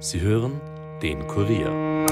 Sie 0.00 0.20
hören 0.20 0.60
den 1.02 1.26
Kurier. 1.26 2.06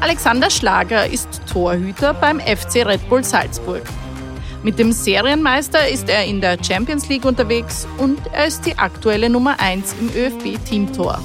Alexander 0.00 0.50
Schlager 0.50 1.06
ist 1.06 1.28
Torhüter 1.46 2.14
beim 2.14 2.40
FC 2.40 2.84
Red 2.84 3.08
Bull 3.08 3.22
Salzburg. 3.22 3.82
Mit 4.64 4.76
dem 4.80 4.90
Serienmeister 4.90 5.86
ist 5.86 6.08
er 6.08 6.24
in 6.24 6.40
der 6.40 6.58
Champions 6.60 7.08
League 7.08 7.24
unterwegs 7.24 7.86
und 7.98 8.18
er 8.32 8.46
ist 8.46 8.66
die 8.66 8.76
aktuelle 8.76 9.30
Nummer 9.30 9.60
1 9.60 9.94
im 10.00 10.08
ÖFB-Teamtor. 10.16 11.20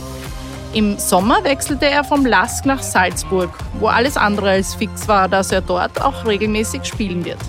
Im 0.74 1.00
Sommer 1.00 1.44
wechselte 1.44 1.88
er 1.88 2.04
vom 2.04 2.28
Lask 2.28 2.64
nach 2.68 2.84
Salzburg, 2.84 3.50
wo 3.80 3.88
alles 3.88 4.18
andere 4.18 4.52
als 4.52 4.76
fix 4.76 5.08
war, 5.08 5.28
dass 5.28 5.52
er 5.52 5.62
dort 5.62 6.00
auch 6.00 6.28
regelmäßig 6.28 6.86
spielen 6.86 7.26
wird. 7.26 7.40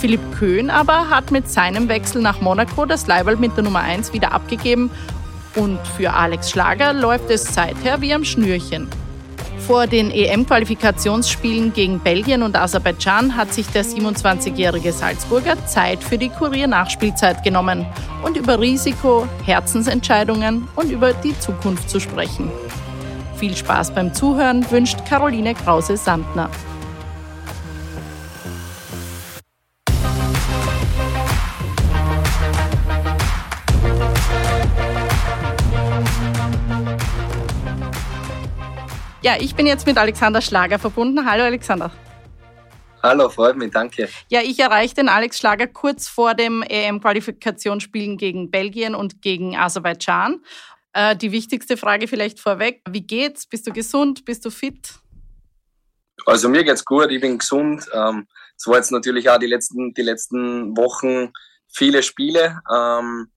Philipp 0.00 0.20
Köhn 0.38 0.70
aber 0.70 1.10
hat 1.10 1.30
mit 1.30 1.50
seinem 1.50 1.88
Wechsel 1.90 2.22
nach 2.22 2.40
Monaco 2.40 2.86
das 2.86 3.06
Leiberl 3.06 3.36
mit 3.36 3.54
der 3.56 3.64
Nummer 3.64 3.80
1 3.80 4.14
wieder 4.14 4.32
abgegeben 4.32 4.90
und 5.56 5.78
für 5.96 6.14
Alex 6.14 6.50
Schlager 6.50 6.94
läuft 6.94 7.28
es 7.30 7.54
seither 7.54 8.00
wie 8.00 8.14
am 8.14 8.24
Schnürchen. 8.24 8.88
Vor 9.58 9.86
den 9.86 10.10
EM-Qualifikationsspielen 10.10 11.74
gegen 11.74 12.00
Belgien 12.00 12.42
und 12.42 12.56
Aserbaidschan 12.56 13.36
hat 13.36 13.52
sich 13.52 13.66
der 13.66 13.84
27-jährige 13.84 14.90
Salzburger 14.92 15.66
Zeit 15.66 16.02
für 16.02 16.16
die 16.16 16.30
Kurier-Nachspielzeit 16.30 17.44
genommen 17.44 17.84
und 18.22 18.38
über 18.38 18.58
Risiko, 18.58 19.28
Herzensentscheidungen 19.44 20.66
und 20.76 20.90
über 20.90 21.12
die 21.12 21.38
Zukunft 21.38 21.90
zu 21.90 22.00
sprechen. 22.00 22.50
Viel 23.36 23.54
Spaß 23.54 23.94
beim 23.94 24.14
Zuhören 24.14 24.68
wünscht 24.70 25.04
Caroline 25.06 25.54
Krause-Sandner. 25.54 26.48
Ja, 39.30 39.36
ich 39.40 39.54
bin 39.54 39.64
jetzt 39.64 39.86
mit 39.86 39.96
Alexander 39.96 40.40
Schlager 40.40 40.80
verbunden. 40.80 41.24
Hallo 41.24 41.44
Alexander. 41.44 41.92
Hallo, 43.00 43.28
freut 43.28 43.56
mich, 43.56 43.70
danke. 43.70 44.08
Ja, 44.28 44.40
ich 44.42 44.58
erreiche 44.58 44.96
den 44.96 45.08
Alex 45.08 45.38
Schlager 45.38 45.68
kurz 45.68 46.08
vor 46.08 46.34
dem 46.34 46.64
EM-Qualifikationsspielen 46.68 48.16
gegen 48.16 48.50
Belgien 48.50 48.96
und 48.96 49.22
gegen 49.22 49.56
Aserbaidschan. 49.56 50.42
Äh, 50.94 51.14
die 51.14 51.30
wichtigste 51.30 51.76
Frage 51.76 52.08
vielleicht 52.08 52.40
vorweg. 52.40 52.82
Wie 52.90 53.06
geht's? 53.06 53.46
Bist 53.46 53.68
du 53.68 53.72
gesund? 53.72 54.24
Bist 54.24 54.44
du 54.44 54.50
fit? 54.50 54.94
Also 56.26 56.48
mir 56.48 56.64
geht's 56.64 56.84
gut, 56.84 57.12
ich 57.12 57.20
bin 57.20 57.38
gesund. 57.38 57.86
Ähm, 57.94 58.26
es 58.56 58.66
war 58.66 58.78
jetzt 58.78 58.90
natürlich 58.90 59.30
auch 59.30 59.38
die 59.38 59.46
letzten, 59.46 59.94
die 59.94 60.02
letzten 60.02 60.76
Wochen 60.76 61.32
viele 61.72 62.02
Spiele. 62.02 62.60
Ähm, 62.68 63.30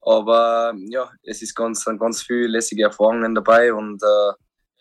aber 0.00 0.74
ja, 0.90 1.10
es 1.24 1.42
ist 1.42 1.56
ganz, 1.56 1.84
ganz 1.84 2.22
viele 2.22 2.46
lässige 2.46 2.84
Erfahrungen 2.84 3.34
dabei 3.34 3.74
und 3.74 4.00
äh, 4.00 4.32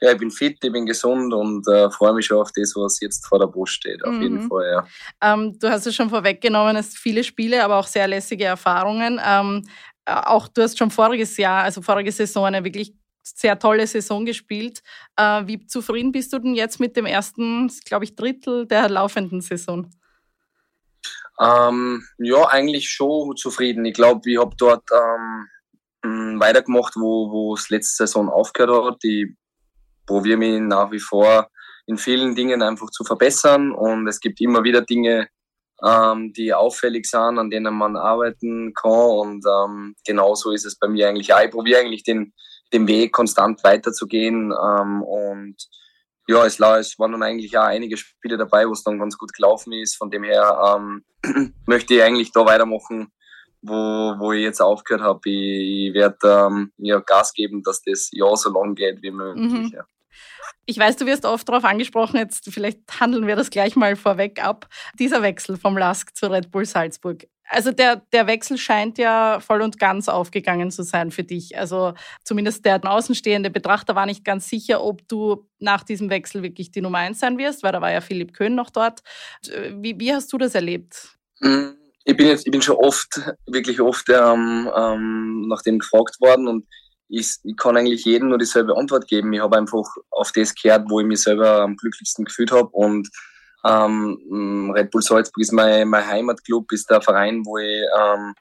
ja, 0.01 0.11
ich 0.11 0.17
bin 0.17 0.31
fit, 0.31 0.57
ich 0.63 0.71
bin 0.71 0.85
gesund 0.85 1.33
und 1.33 1.67
äh, 1.67 1.89
freue 1.91 2.13
mich 2.13 2.25
schon 2.25 2.37
auf 2.37 2.51
das, 2.53 2.73
was 2.75 2.99
jetzt 3.01 3.25
vor 3.27 3.39
der 3.39 3.47
Brust 3.47 3.73
steht, 3.73 4.03
auf 4.05 4.13
mhm. 4.13 4.21
jeden 4.21 4.49
Fall, 4.49 4.71
ja. 4.71 5.33
Ähm, 5.33 5.57
du 5.59 5.69
hast 5.69 5.85
es 5.85 5.95
schon 5.95 6.09
vorweggenommen, 6.09 6.75
es 6.75 6.95
viele 6.95 7.23
Spiele, 7.23 7.63
aber 7.63 7.77
auch 7.77 7.87
sehr 7.87 8.07
lässige 8.07 8.45
Erfahrungen. 8.45 9.19
Ähm, 9.23 9.67
äh, 10.05 10.13
auch 10.13 10.47
du 10.47 10.61
hast 10.61 10.77
schon 10.77 10.91
voriges 10.91 11.35
Jahr, 11.37 11.63
also 11.63 11.81
vorige 11.81 12.11
Saison, 12.11 12.45
eine 12.45 12.63
wirklich 12.63 12.93
sehr 13.23 13.59
tolle 13.59 13.85
Saison 13.85 14.25
gespielt. 14.25 14.81
Äh, 15.17 15.43
wie 15.45 15.65
zufrieden 15.65 16.11
bist 16.11 16.31
du 16.33 16.39
denn 16.39 16.55
jetzt 16.55 16.79
mit 16.79 16.95
dem 16.95 17.05
ersten, 17.05 17.71
glaube 17.85 18.05
ich, 18.05 18.15
Drittel 18.15 18.65
der 18.65 18.89
laufenden 18.89 19.41
Saison? 19.41 19.89
Ähm, 21.39 22.03
ja, 22.17 22.47
eigentlich 22.47 22.89
schon 22.89 23.35
zufrieden. 23.37 23.85
Ich 23.85 23.93
glaube, 23.93 24.29
ich 24.29 24.37
habe 24.37 24.55
dort 24.57 24.83
ähm, 26.03 26.39
weitergemacht, 26.39 26.95
wo 26.95 27.53
es 27.53 27.69
letzte 27.69 28.07
Saison 28.07 28.29
aufgehört 28.29 28.93
hat. 28.93 29.03
Ich 29.03 29.27
probiere 30.09 30.37
mich 30.37 30.59
nach 30.59 30.91
wie 30.91 30.99
vor 30.99 31.49
in 31.85 31.97
vielen 31.97 32.35
Dingen 32.35 32.61
einfach 32.61 32.89
zu 32.89 33.03
verbessern 33.03 33.71
und 33.71 34.07
es 34.07 34.19
gibt 34.19 34.41
immer 34.41 34.63
wieder 34.63 34.81
Dinge, 34.81 35.27
ähm, 35.83 36.33
die 36.33 36.53
auffällig 36.53 37.05
sind, 37.05 37.39
an 37.39 37.49
denen 37.49 37.73
man 37.73 37.95
arbeiten 37.95 38.73
kann 38.73 38.91
und 38.91 39.45
ähm, 39.45 39.95
genauso 40.05 40.51
ist 40.51 40.65
es 40.65 40.77
bei 40.77 40.87
mir 40.87 41.07
eigentlich 41.07 41.33
auch. 41.33 41.41
Ich 41.41 41.51
probiere 41.51 41.79
eigentlich 41.79 42.03
den, 42.03 42.33
den 42.73 42.87
Weg 42.87 43.13
konstant 43.13 43.63
weiterzugehen 43.63 44.51
ähm, 44.51 45.03
und 45.03 45.55
ja, 46.27 46.45
es, 46.45 46.59
es 46.59 46.99
waren 46.99 47.11
dann 47.11 47.23
eigentlich 47.23 47.57
auch 47.57 47.63
einige 47.63 47.97
Spiele 47.97 48.37
dabei, 48.37 48.67
wo 48.67 48.73
es 48.73 48.83
dann 48.83 48.99
ganz 48.99 49.17
gut 49.17 49.33
gelaufen 49.33 49.73
ist. 49.73 49.95
Von 49.95 50.11
dem 50.11 50.23
her 50.23 50.77
ähm, 50.77 51.03
möchte 51.65 51.95
ich 51.95 52.03
eigentlich 52.03 52.31
da 52.31 52.45
weitermachen, 52.45 53.11
wo, 53.63 53.73
wo 54.19 54.31
ich 54.31 54.43
jetzt 54.43 54.61
aufgehört 54.61 55.03
habe. 55.03 55.21
Ich, 55.25 55.87
ich 55.87 55.93
werde 55.95 56.17
ähm, 56.23 56.71
ja, 56.77 56.99
Gas 56.99 57.33
geben, 57.33 57.63
dass 57.63 57.81
das 57.81 58.09
ja 58.11 58.35
so 58.35 58.51
lang 58.51 58.75
geht 58.75 59.01
wie 59.01 59.09
möglich. 59.09 59.51
Mhm. 59.51 59.71
Ja. 59.73 59.85
Ich 60.65 60.77
weiß, 60.77 60.97
du 60.97 61.05
wirst 61.05 61.25
oft 61.25 61.47
darauf 61.49 61.63
angesprochen, 61.63 62.17
jetzt 62.17 62.51
vielleicht 62.51 62.79
handeln 62.99 63.27
wir 63.27 63.35
das 63.35 63.49
gleich 63.49 63.75
mal 63.75 63.95
vorweg 63.95 64.43
ab. 64.43 64.67
Dieser 64.99 65.21
Wechsel 65.21 65.57
vom 65.57 65.77
LASK 65.77 66.15
zu 66.15 66.31
Red 66.31 66.51
Bull 66.51 66.65
Salzburg. 66.65 67.27
Also 67.51 67.71
der, 67.71 68.03
der 68.13 68.27
Wechsel 68.27 68.59
scheint 68.59 68.99
ja 68.99 69.39
voll 69.39 69.61
und 69.61 69.79
ganz 69.79 70.07
aufgegangen 70.07 70.69
zu 70.69 70.83
sein 70.83 71.09
für 71.09 71.23
dich. 71.23 71.57
Also 71.57 71.93
zumindest 72.23 72.63
der 72.63 72.79
außenstehende 72.83 73.49
Betrachter 73.49 73.95
war 73.95 74.05
nicht 74.05 74.23
ganz 74.23 74.47
sicher, 74.47 74.83
ob 74.83 75.07
du 75.07 75.47
nach 75.57 75.83
diesem 75.83 76.11
Wechsel 76.11 76.43
wirklich 76.43 76.71
die 76.71 76.81
Nummer 76.81 76.99
eins 76.99 77.19
sein 77.19 77.39
wirst, 77.39 77.63
weil 77.63 77.71
da 77.71 77.81
war 77.81 77.91
ja 77.91 78.01
Philipp 78.01 78.33
Köhn 78.33 78.53
noch 78.53 78.69
dort. 78.69 79.01
Wie, 79.73 79.99
wie 79.99 80.13
hast 80.13 80.31
du 80.31 80.37
das 80.37 80.53
erlebt? 80.53 81.17
Hm, 81.41 81.75
ich 82.05 82.15
bin 82.15 82.27
jetzt, 82.27 82.45
ich 82.45 82.51
bin 82.51 82.61
schon 82.61 82.77
oft, 82.77 83.19
wirklich 83.47 83.81
oft 83.81 84.07
ähm, 84.09 84.69
ähm, 84.75 85.47
nach 85.47 85.63
dem 85.63 85.79
gefragt 85.79 86.21
worden 86.21 86.47
und 86.47 86.65
ich, 87.09 87.35
ich 87.43 87.57
kann 87.57 87.75
eigentlich 87.75 88.05
jedem 88.05 88.29
nur 88.29 88.37
dieselbe 88.37 88.77
Antwort 88.77 89.07
geben. 89.07 89.33
Ich 89.33 89.41
habe 89.41 89.57
einfach 89.57 89.83
auf 90.11 90.31
das 90.31 90.53
gehört, 90.53 90.89
wo 90.89 90.99
ich 90.99 91.07
mich 91.07 91.21
selber 91.21 91.61
am 91.61 91.75
glücklichsten 91.75 92.23
gefühlt 92.23 92.51
habe. 92.51 92.69
Und 92.69 93.09
ähm, 93.65 94.71
Red 94.75 94.91
Bull 94.91 95.01
Salzburg 95.01 95.41
ist 95.41 95.51
mein, 95.51 95.87
mein 95.89 96.07
Heimatclub, 96.07 96.71
ist 96.71 96.89
der 96.89 97.01
Verein, 97.01 97.43
wo 97.45 97.57
ich 97.57 97.83
ähm, 97.99 98.33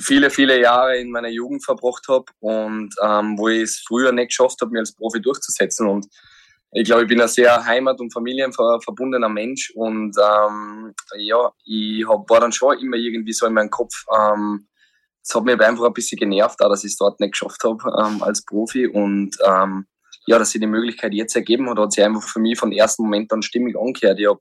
viele, 0.00 0.30
viele 0.30 0.60
Jahre 0.60 0.98
in 0.98 1.10
meiner 1.10 1.28
Jugend 1.28 1.64
verbracht 1.64 2.06
habe 2.08 2.24
und 2.40 2.94
ähm, 3.02 3.38
wo 3.38 3.48
ich 3.48 3.62
es 3.62 3.84
früher 3.86 4.10
nicht 4.12 4.28
geschafft 4.28 4.60
habe, 4.60 4.72
mir 4.72 4.80
als 4.80 4.94
Profi 4.94 5.20
durchzusetzen. 5.20 5.86
Und 5.86 6.06
ich 6.72 6.84
glaube, 6.84 7.02
ich 7.02 7.08
bin 7.08 7.20
ein 7.20 7.28
sehr 7.28 7.64
heimat- 7.64 8.00
und 8.00 8.12
familienverbundener 8.12 9.28
Mensch 9.28 9.72
und 9.74 10.16
ähm, 10.18 10.94
ja, 11.16 11.50
ich 11.64 12.06
hab, 12.08 12.28
war 12.28 12.40
dann 12.40 12.52
schon 12.52 12.78
immer 12.78 12.96
irgendwie 12.96 13.32
so 13.32 13.46
in 13.46 13.54
meinem 13.54 13.70
Kopf, 13.70 13.94
ähm, 14.14 14.66
es 15.26 15.34
hat 15.34 15.44
mich 15.44 15.60
einfach 15.60 15.84
ein 15.84 15.92
bisschen 15.92 16.18
genervt, 16.18 16.62
auch, 16.62 16.68
dass 16.68 16.84
ich 16.84 16.92
es 16.92 16.98
dort 16.98 17.18
nicht 17.18 17.32
geschafft 17.32 17.64
habe 17.64 17.82
ähm, 18.00 18.22
als 18.22 18.44
Profi. 18.44 18.86
Und 18.86 19.36
ähm, 19.44 19.86
ja, 20.26 20.38
dass 20.38 20.50
sich 20.50 20.60
die 20.60 20.68
Möglichkeit 20.68 21.14
jetzt 21.14 21.34
ergeben 21.34 21.68
hat, 21.68 21.78
hat 21.78 21.92
sich 21.92 22.04
einfach 22.04 22.22
für 22.22 22.38
mich 22.38 22.58
von 22.58 22.72
ersten 22.72 23.02
Moment 23.02 23.32
an 23.32 23.42
stimmig 23.42 23.76
angehört. 23.76 24.20
Ich 24.20 24.28
habe 24.28 24.40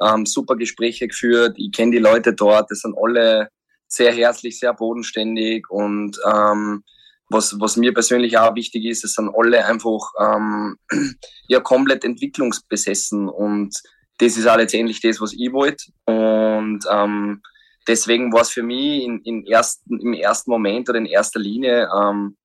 ähm, 0.00 0.26
super 0.26 0.54
Gespräche 0.54 1.08
geführt, 1.08 1.56
ich 1.58 1.72
kenne 1.72 1.92
die 1.92 1.98
Leute 1.98 2.32
dort, 2.32 2.70
das 2.70 2.80
sind 2.80 2.96
alle 2.96 3.48
sehr 3.88 4.12
herzlich, 4.12 4.58
sehr 4.58 4.72
bodenständig. 4.72 5.68
Und 5.68 6.16
ähm, 6.24 6.84
was, 7.28 7.58
was 7.58 7.76
mir 7.76 7.92
persönlich 7.92 8.38
auch 8.38 8.54
wichtig 8.54 8.84
ist, 8.84 9.04
es 9.04 9.14
sind 9.14 9.32
alle 9.36 9.64
einfach 9.64 10.12
ähm, 10.20 10.76
ja 11.48 11.58
komplett 11.58 12.04
entwicklungsbesessen. 12.04 13.28
Und 13.28 13.76
das 14.18 14.36
ist 14.36 14.46
auch 14.46 14.56
letztendlich 14.56 15.00
das, 15.00 15.20
was 15.20 15.32
ich 15.32 15.52
wollte. 15.52 15.86
Und 16.04 16.84
ähm, 16.88 17.42
deswegen 17.86 18.32
war 18.32 18.42
es 18.42 18.50
für 18.50 18.62
mich 18.62 19.04
in, 19.04 19.20
in 19.22 19.46
ersten, 19.46 20.00
im 20.00 20.12
ersten 20.14 20.50
Moment 20.50 20.88
oder 20.88 20.98
in 20.98 21.06
erster 21.06 21.40
Linie, 21.40 21.88
ähm, 21.96 22.36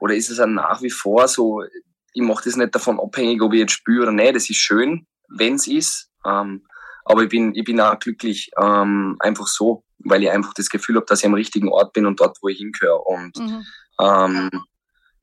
oder 0.00 0.14
ist 0.14 0.30
es 0.30 0.40
auch 0.40 0.46
nach 0.46 0.82
wie 0.82 0.90
vor 0.90 1.28
so, 1.28 1.62
ich 2.12 2.22
mache 2.22 2.44
das 2.44 2.56
nicht 2.56 2.74
davon 2.74 2.98
abhängig, 2.98 3.42
ob 3.42 3.52
ich 3.52 3.60
jetzt 3.60 3.72
spüre 3.72 4.04
oder 4.04 4.12
nicht. 4.12 4.34
Das 4.34 4.50
ist 4.50 4.56
schön, 4.56 5.06
wenn 5.28 5.54
es 5.54 5.66
ist. 5.66 6.10
Ähm, 6.26 6.64
aber 7.04 7.22
ich 7.22 7.28
bin, 7.28 7.54
ich 7.54 7.64
bin 7.64 7.80
auch 7.80 7.98
glücklich, 7.98 8.50
ähm, 8.60 9.16
einfach 9.20 9.46
so, 9.46 9.84
weil 9.98 10.22
ich 10.22 10.30
einfach 10.30 10.54
das 10.54 10.70
Gefühl 10.70 10.96
habe, 10.96 11.06
dass 11.06 11.20
ich 11.20 11.26
am 11.26 11.34
richtigen 11.34 11.68
Ort 11.68 11.92
bin 11.92 12.06
und 12.06 12.20
dort, 12.20 12.38
wo 12.40 12.48
ich 12.48 12.58
hingehöre. 12.58 13.06
Und 13.06 13.38
mhm. 13.38 13.64
ähm, 14.00 14.50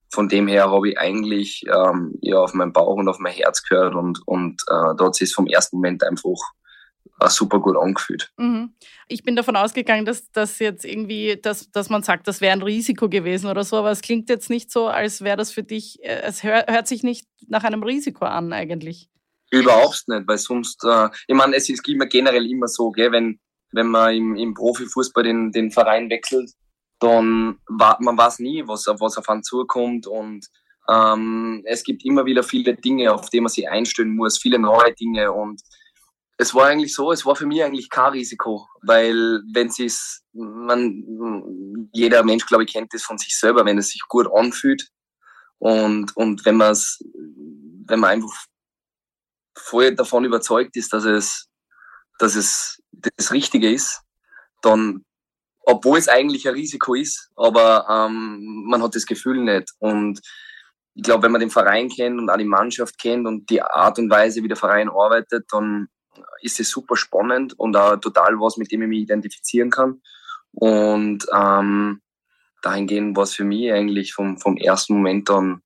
von 0.09 0.29
dem 0.29 0.47
her 0.47 0.69
habe 0.69 0.89
ich 0.89 0.99
eigentlich 0.99 1.63
ähm, 1.67 2.17
ja, 2.21 2.37
auf 2.37 2.53
mein 2.53 2.73
Bauch 2.73 2.95
und 2.95 3.09
auf 3.09 3.19
mein 3.19 3.33
Herz 3.33 3.63
gehört 3.63 3.95
und, 3.95 4.19
und 4.25 4.61
äh, 4.69 4.95
dort 4.97 5.19
ist 5.21 5.35
vom 5.35 5.47
ersten 5.47 5.77
Moment 5.77 6.03
einfach 6.03 6.39
super 7.27 7.59
gut 7.59 7.77
angefühlt. 7.77 8.31
Mhm. 8.37 8.73
Ich 9.07 9.23
bin 9.23 9.35
davon 9.35 9.55
ausgegangen, 9.55 10.05
dass 10.05 10.31
das 10.31 10.59
jetzt 10.59 10.85
irgendwie, 10.85 11.37
dass, 11.41 11.71
dass 11.71 11.89
man 11.89 12.03
sagt, 12.03 12.27
das 12.27 12.41
wäre 12.41 12.53
ein 12.53 12.61
Risiko 12.61 13.09
gewesen 13.09 13.49
oder 13.49 13.63
so, 13.63 13.77
aber 13.77 13.91
es 13.91 14.01
klingt 14.01 14.29
jetzt 14.29 14.49
nicht 14.49 14.71
so, 14.71 14.87
als 14.87 15.21
wäre 15.21 15.37
das 15.37 15.51
für 15.51 15.63
dich, 15.63 16.03
äh, 16.03 16.21
es 16.23 16.43
hört, 16.43 16.69
hört 16.69 16.87
sich 16.87 17.03
nicht 17.03 17.27
nach 17.47 17.63
einem 17.63 17.83
Risiko 17.83 18.25
an 18.25 18.53
eigentlich. 18.53 19.09
Überhaupt 19.49 20.03
nicht, 20.07 20.27
weil 20.27 20.37
sonst, 20.37 20.83
äh, 20.83 21.09
ich 21.27 21.35
meine, 21.35 21.55
es 21.55 21.69
ist 21.69 21.87
immer 21.87 22.05
generell 22.05 22.45
immer 22.45 22.67
so, 22.67 22.91
gell, 22.91 23.11
wenn, 23.11 23.39
wenn 23.71 23.87
man 23.87 24.13
im, 24.13 24.35
im 24.35 24.53
Profifußball 24.53 25.23
den, 25.23 25.51
den 25.51 25.71
Verein 25.71 26.09
wechselt, 26.09 26.51
dann 26.99 27.59
war, 27.67 27.97
man 28.01 28.17
weiß 28.17 28.39
nie, 28.39 28.63
was, 28.67 28.87
was 28.87 29.17
auf 29.17 29.29
einen 29.29 29.43
zukommt 29.43 30.07
und 30.07 30.47
ähm, 30.89 31.63
es 31.65 31.83
gibt 31.83 32.05
immer 32.05 32.25
wieder 32.25 32.43
viele 32.43 32.75
Dinge, 32.75 33.13
auf 33.13 33.29
die 33.29 33.41
man 33.41 33.49
sich 33.49 33.69
einstellen 33.69 34.15
muss, 34.15 34.37
viele 34.37 34.59
neue 34.59 34.93
Dinge 34.93 35.31
und 35.31 35.61
es 36.37 36.53
war 36.53 36.67
eigentlich 36.67 36.93
so, 36.93 37.11
es 37.11 37.25
war 37.25 37.35
für 37.35 37.47
mich 37.47 37.63
eigentlich 37.63 37.89
kein 37.89 38.11
Risiko, 38.11 38.67
weil 38.83 39.41
wenn 39.53 39.71
sie 39.71 39.85
es, 39.85 40.23
man, 40.33 41.89
jeder 41.91 42.23
Mensch, 42.23 42.45
glaube 42.45 42.63
ich, 42.63 42.71
kennt 42.71 42.93
das 42.93 43.03
von 43.03 43.17
sich 43.17 43.37
selber, 43.37 43.65
wenn 43.65 43.79
es 43.79 43.89
sich 43.89 44.01
gut 44.07 44.27
anfühlt 44.31 44.87
und, 45.57 46.15
und 46.15 46.45
wenn 46.45 46.57
man 46.57 46.71
es, 46.71 47.03
wenn 47.87 47.99
man 47.99 48.11
einfach 48.11 48.45
voll 49.57 49.95
davon 49.95 50.25
überzeugt 50.25 50.75
ist, 50.77 50.93
dass 50.93 51.05
es, 51.05 51.47
dass 52.19 52.35
es 52.35 52.83
das 52.91 53.31
Richtige 53.31 53.71
ist, 53.71 54.01
dann, 54.61 55.03
obwohl 55.61 55.97
es 55.97 56.07
eigentlich 56.07 56.47
ein 56.47 56.53
Risiko 56.53 56.93
ist, 56.93 57.31
aber 57.35 57.87
ähm, 57.89 58.63
man 58.67 58.83
hat 58.83 58.95
das 58.95 59.05
Gefühl 59.05 59.43
nicht. 59.43 59.71
Und 59.79 60.21
ich 60.93 61.03
glaube, 61.03 61.23
wenn 61.23 61.31
man 61.31 61.41
den 61.41 61.49
Verein 61.49 61.89
kennt 61.89 62.19
und 62.19 62.29
auch 62.29 62.37
die 62.37 62.45
Mannschaft 62.45 62.97
kennt 62.99 63.27
und 63.27 63.49
die 63.49 63.61
Art 63.61 63.97
und 63.99 64.09
Weise, 64.09 64.43
wie 64.43 64.47
der 64.47 64.57
Verein 64.57 64.89
arbeitet, 64.89 65.45
dann 65.51 65.89
ist 66.41 66.59
es 66.59 66.69
super 66.69 66.95
spannend 66.95 67.57
und 67.59 67.75
auch 67.75 67.97
total 67.97 68.39
was, 68.39 68.57
mit 68.57 68.71
dem 68.71 68.83
ich 68.83 68.87
mich 68.87 68.99
identifizieren 68.99 69.69
kann. 69.69 70.01
Und 70.51 71.25
ähm, 71.33 72.01
dahingehend 72.61 73.15
war 73.15 73.23
es 73.23 73.35
für 73.35 73.43
mich 73.43 73.71
eigentlich 73.71 74.13
vom, 74.13 74.37
vom 74.37 74.57
ersten 74.57 74.95
Moment 74.95 75.29
an 75.29 75.61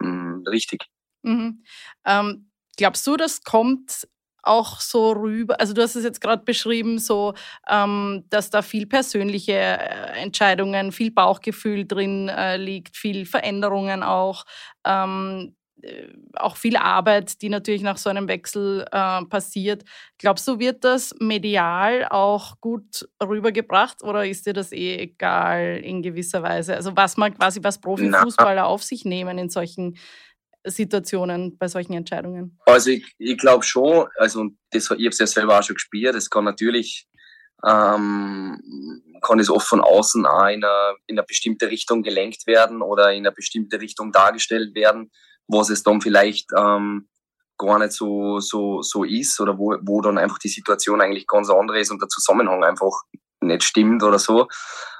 mh, 0.00 0.08
mm, 0.08 0.44
richtig. 0.48 0.86
Mhm. 1.22 1.62
Ähm, 2.04 2.50
glaubst 2.76 3.06
du, 3.06 3.16
das 3.16 3.42
kommt 3.42 4.08
auch 4.42 4.80
so 4.80 5.12
rüber? 5.12 5.60
Also 5.60 5.74
du 5.74 5.82
hast 5.82 5.96
es 5.96 6.04
jetzt 6.04 6.20
gerade 6.20 6.44
beschrieben, 6.44 6.98
so 6.98 7.34
ähm, 7.68 8.24
dass 8.30 8.50
da 8.50 8.62
viel 8.62 8.86
persönliche 8.86 9.52
äh, 9.52 10.22
Entscheidungen, 10.22 10.92
viel 10.92 11.10
Bauchgefühl 11.10 11.86
drin 11.86 12.28
äh, 12.28 12.56
liegt, 12.56 12.96
viel 12.96 13.26
Veränderungen 13.26 14.02
auch. 14.02 14.44
Ähm, 14.84 15.54
äh, 15.54 15.59
auch 16.34 16.56
viel 16.56 16.76
Arbeit, 16.76 17.40
die 17.42 17.48
natürlich 17.48 17.82
nach 17.82 17.96
so 17.96 18.10
einem 18.10 18.28
Wechsel 18.28 18.84
äh, 18.90 19.24
passiert. 19.24 19.84
Glaubst 20.18 20.46
du, 20.48 20.58
wird 20.58 20.84
das 20.84 21.14
medial 21.20 22.06
auch 22.08 22.60
gut 22.60 23.08
rübergebracht 23.22 24.02
oder 24.02 24.26
ist 24.26 24.46
dir 24.46 24.52
das 24.52 24.72
eh 24.72 24.96
egal 24.96 25.80
in 25.82 26.02
gewisser 26.02 26.42
Weise? 26.42 26.76
Also 26.76 26.96
was 26.96 27.16
man 27.16 27.36
quasi 27.36 27.60
was 27.62 27.80
Profifußballer 27.80 28.66
auf 28.66 28.82
sich 28.82 29.04
nehmen 29.04 29.38
in 29.38 29.48
solchen 29.48 29.96
Situationen, 30.64 31.56
bei 31.56 31.68
solchen 31.68 31.94
Entscheidungen? 31.94 32.58
Also 32.66 32.90
ich, 32.90 33.14
ich 33.18 33.38
glaube 33.38 33.64
schon, 33.64 34.06
also 34.18 34.48
das, 34.70 34.84
ich 34.84 34.90
habe 34.90 35.08
es 35.08 35.18
ja 35.18 35.26
selber 35.26 35.58
auch 35.58 35.62
schon 35.62 35.74
gespielt, 35.74 36.14
es 36.14 36.28
kann 36.28 36.44
natürlich 36.44 37.06
ähm, 37.66 38.58
kann 39.20 39.38
es 39.38 39.50
oft 39.50 39.68
von 39.68 39.80
außen 39.80 40.24
auch 40.24 40.46
in 40.46 40.64
eine, 40.64 40.94
in 41.06 41.18
eine 41.18 41.26
bestimmte 41.26 41.70
Richtung 41.70 42.02
gelenkt 42.02 42.46
werden 42.46 42.80
oder 42.80 43.12
in 43.12 43.26
eine 43.26 43.32
bestimmte 43.32 43.80
Richtung 43.80 44.12
dargestellt 44.12 44.74
werden 44.74 45.10
was 45.48 45.70
es 45.70 45.82
dann 45.82 46.00
vielleicht 46.00 46.48
ähm, 46.56 47.08
gar 47.58 47.78
nicht 47.78 47.92
so, 47.92 48.40
so, 48.40 48.82
so 48.82 49.04
ist 49.04 49.38
oder 49.40 49.58
wo, 49.58 49.76
wo 49.82 50.00
dann 50.00 50.18
einfach 50.18 50.38
die 50.38 50.48
Situation 50.48 51.00
eigentlich 51.00 51.26
ganz 51.26 51.50
andere 51.50 51.80
ist 51.80 51.90
und 51.90 52.00
der 52.00 52.08
Zusammenhang 52.08 52.64
einfach 52.64 53.02
nicht 53.40 53.64
stimmt 53.64 54.02
oder 54.02 54.18
so. 54.18 54.48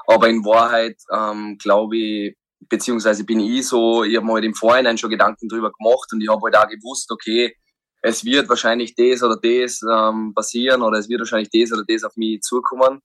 Aber 0.07 0.29
in 0.29 0.45
Wahrheit 0.45 0.97
ähm, 1.13 1.57
glaube 1.59 1.97
ich, 1.97 2.37
beziehungsweise 2.69 3.25
bin 3.25 3.41
ich 3.41 3.67
so, 3.67 4.05
ich 4.05 4.17
habe 4.17 4.27
mir 4.27 4.35
halt 4.35 4.45
im 4.45 4.55
Vorhinein 4.55 4.99
schon 4.99 5.11
Gedanken 5.11 5.49
drüber 5.49 5.73
gemacht 5.73 6.09
und 6.13 6.21
ich 6.21 6.29
habe 6.29 6.41
halt 6.45 6.57
auch 6.57 6.69
gewusst, 6.69 7.11
okay, 7.11 7.55
es 8.03 8.25
wird 8.25 8.49
wahrscheinlich 8.49 8.95
das 8.95 9.23
oder 9.23 9.37
das 9.37 9.81
ähm, 9.83 10.33
passieren 10.35 10.83
oder 10.83 10.99
es 10.99 11.09
wird 11.09 11.21
wahrscheinlich 11.21 11.51
das 11.51 11.73
oder 11.73 11.85
das 11.87 12.05
auf 12.05 12.17
mich 12.17 12.41
zukommen. 12.41 13.01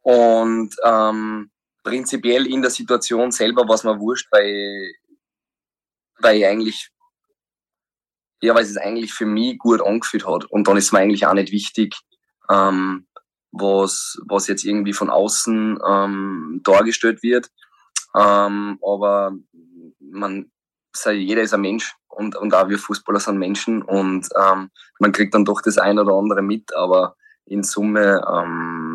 Und 0.00 0.74
ähm, 0.84 1.50
prinzipiell 1.84 2.46
in 2.46 2.62
der 2.62 2.70
Situation 2.70 3.30
selber 3.30 3.68
war 3.68 3.74
es 3.74 3.84
mir 3.84 3.98
wurscht, 3.98 4.28
weil 4.32 4.92
weil 6.22 6.38
ich 6.38 6.46
eigentlich, 6.46 6.90
ja, 8.42 8.54
weil 8.54 8.64
es 8.64 8.76
eigentlich 8.76 9.12
für 9.12 9.26
mich 9.26 9.58
gut 9.58 9.82
angefühlt 9.82 10.26
hat. 10.26 10.44
Und 10.46 10.68
dann 10.68 10.76
ist 10.76 10.92
mir 10.92 11.00
eigentlich 11.00 11.26
auch 11.26 11.34
nicht 11.34 11.52
wichtig, 11.52 11.94
ähm, 12.50 13.06
was, 13.52 14.18
was 14.26 14.48
jetzt 14.48 14.64
irgendwie 14.64 14.92
von 14.92 15.10
außen 15.10 15.78
ähm, 15.86 16.60
dargestellt 16.64 17.22
wird. 17.22 17.50
Ähm, 18.16 18.78
aber 18.82 19.32
man, 20.00 20.50
jeder 21.12 21.42
ist 21.42 21.54
ein 21.54 21.60
Mensch 21.60 21.94
und, 22.08 22.36
und 22.36 22.54
auch 22.54 22.68
wir 22.68 22.78
Fußballer 22.78 23.20
sind 23.20 23.38
Menschen 23.38 23.82
und 23.82 24.28
ähm, 24.38 24.70
man 24.98 25.12
kriegt 25.12 25.34
dann 25.34 25.44
doch 25.44 25.62
das 25.62 25.78
ein 25.78 25.98
oder 25.98 26.14
andere 26.14 26.42
mit, 26.42 26.74
aber 26.74 27.16
in 27.46 27.62
Summe 27.62 28.22
ähm, 28.30 28.91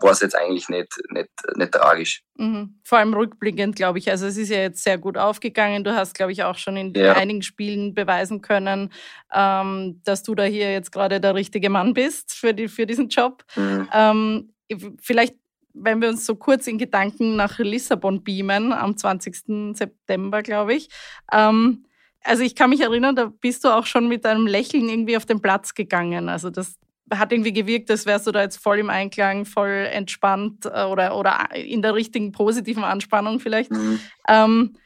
war 0.00 0.12
es 0.12 0.20
jetzt 0.20 0.36
eigentlich 0.36 0.68
nicht, 0.68 0.92
nicht, 1.10 1.30
nicht 1.56 1.72
tragisch. 1.72 2.22
Mhm. 2.36 2.78
Vor 2.84 2.98
allem 2.98 3.14
rückblickend, 3.14 3.76
glaube 3.76 3.98
ich. 3.98 4.10
Also 4.10 4.26
es 4.26 4.36
ist 4.36 4.50
ja 4.50 4.58
jetzt 4.58 4.82
sehr 4.82 4.98
gut 4.98 5.16
aufgegangen. 5.16 5.84
Du 5.84 5.94
hast, 5.94 6.14
glaube 6.14 6.32
ich, 6.32 6.44
auch 6.44 6.56
schon 6.56 6.76
in 6.76 6.94
ja. 6.94 7.14
einigen 7.14 7.42
Spielen 7.42 7.94
beweisen 7.94 8.40
können, 8.42 8.92
ähm, 9.34 10.00
dass 10.04 10.22
du 10.22 10.34
da 10.34 10.44
hier 10.44 10.72
jetzt 10.72 10.92
gerade 10.92 11.20
der 11.20 11.34
richtige 11.34 11.70
Mann 11.70 11.94
bist 11.94 12.34
für, 12.34 12.54
die, 12.54 12.68
für 12.68 12.86
diesen 12.86 13.08
Job. 13.08 13.44
Mhm. 13.56 13.88
Ähm, 13.92 14.52
vielleicht, 15.00 15.34
wenn 15.74 16.00
wir 16.00 16.08
uns 16.08 16.26
so 16.26 16.36
kurz 16.36 16.66
in 16.66 16.78
Gedanken 16.78 17.36
nach 17.36 17.58
Lissabon 17.58 18.22
beamen, 18.22 18.72
am 18.72 18.96
20. 18.96 19.76
September, 19.76 20.42
glaube 20.42 20.74
ich. 20.74 20.88
Ähm, 21.32 21.84
also 22.24 22.42
ich 22.42 22.54
kann 22.54 22.70
mich 22.70 22.80
erinnern, 22.80 23.16
da 23.16 23.32
bist 23.40 23.64
du 23.64 23.68
auch 23.68 23.86
schon 23.86 24.08
mit 24.08 24.26
einem 24.26 24.46
Lächeln 24.46 24.88
irgendwie 24.88 25.16
auf 25.16 25.26
den 25.26 25.40
Platz 25.40 25.74
gegangen. 25.74 26.28
Also 26.28 26.50
das, 26.50 26.76
hat 27.12 27.32
irgendwie 27.32 27.52
gewirkt, 27.52 27.90
als 27.90 28.06
wärst 28.06 28.26
du 28.26 28.32
da 28.32 28.42
jetzt 28.42 28.56
voll 28.56 28.78
im 28.78 28.90
Einklang, 28.90 29.44
voll 29.44 29.88
entspannt 29.90 30.66
äh, 30.66 30.84
oder, 30.84 31.16
oder 31.16 31.48
in 31.54 31.82
der 31.82 31.94
richtigen 31.94 32.32
positiven 32.32 32.84
Anspannung 32.84 33.40
vielleicht. 33.40 33.70
Mhm. 33.70 34.00
Ähm, 34.28 34.76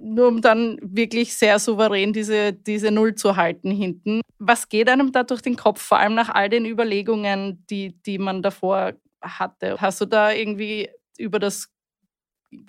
nur 0.00 0.28
um 0.28 0.40
dann 0.40 0.78
wirklich 0.82 1.34
sehr 1.34 1.58
souverän 1.58 2.12
diese, 2.12 2.52
diese 2.52 2.90
Null 2.90 3.14
zu 3.14 3.36
halten 3.36 3.70
hinten. 3.70 4.20
Was 4.38 4.68
geht 4.68 4.88
einem 4.88 5.12
da 5.12 5.22
durch 5.22 5.42
den 5.42 5.56
Kopf, 5.56 5.80
vor 5.80 5.98
allem 5.98 6.14
nach 6.14 6.28
all 6.28 6.48
den 6.48 6.66
Überlegungen, 6.66 7.64
die, 7.70 8.00
die 8.02 8.18
man 8.18 8.42
davor 8.42 8.94
hatte? 9.20 9.80
Hast 9.80 10.00
du 10.00 10.06
da 10.06 10.32
irgendwie 10.32 10.90
über 11.16 11.38
das 11.38 11.68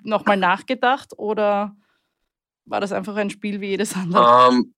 nochmal 0.02 0.36
nachgedacht 0.36 1.12
oder 1.16 1.76
war 2.64 2.80
das 2.80 2.92
einfach 2.92 3.16
ein 3.16 3.30
Spiel 3.30 3.60
wie 3.60 3.68
jedes 3.68 3.94
andere? 3.94 4.48
Um, 4.48 4.54
ähm, 4.54 4.73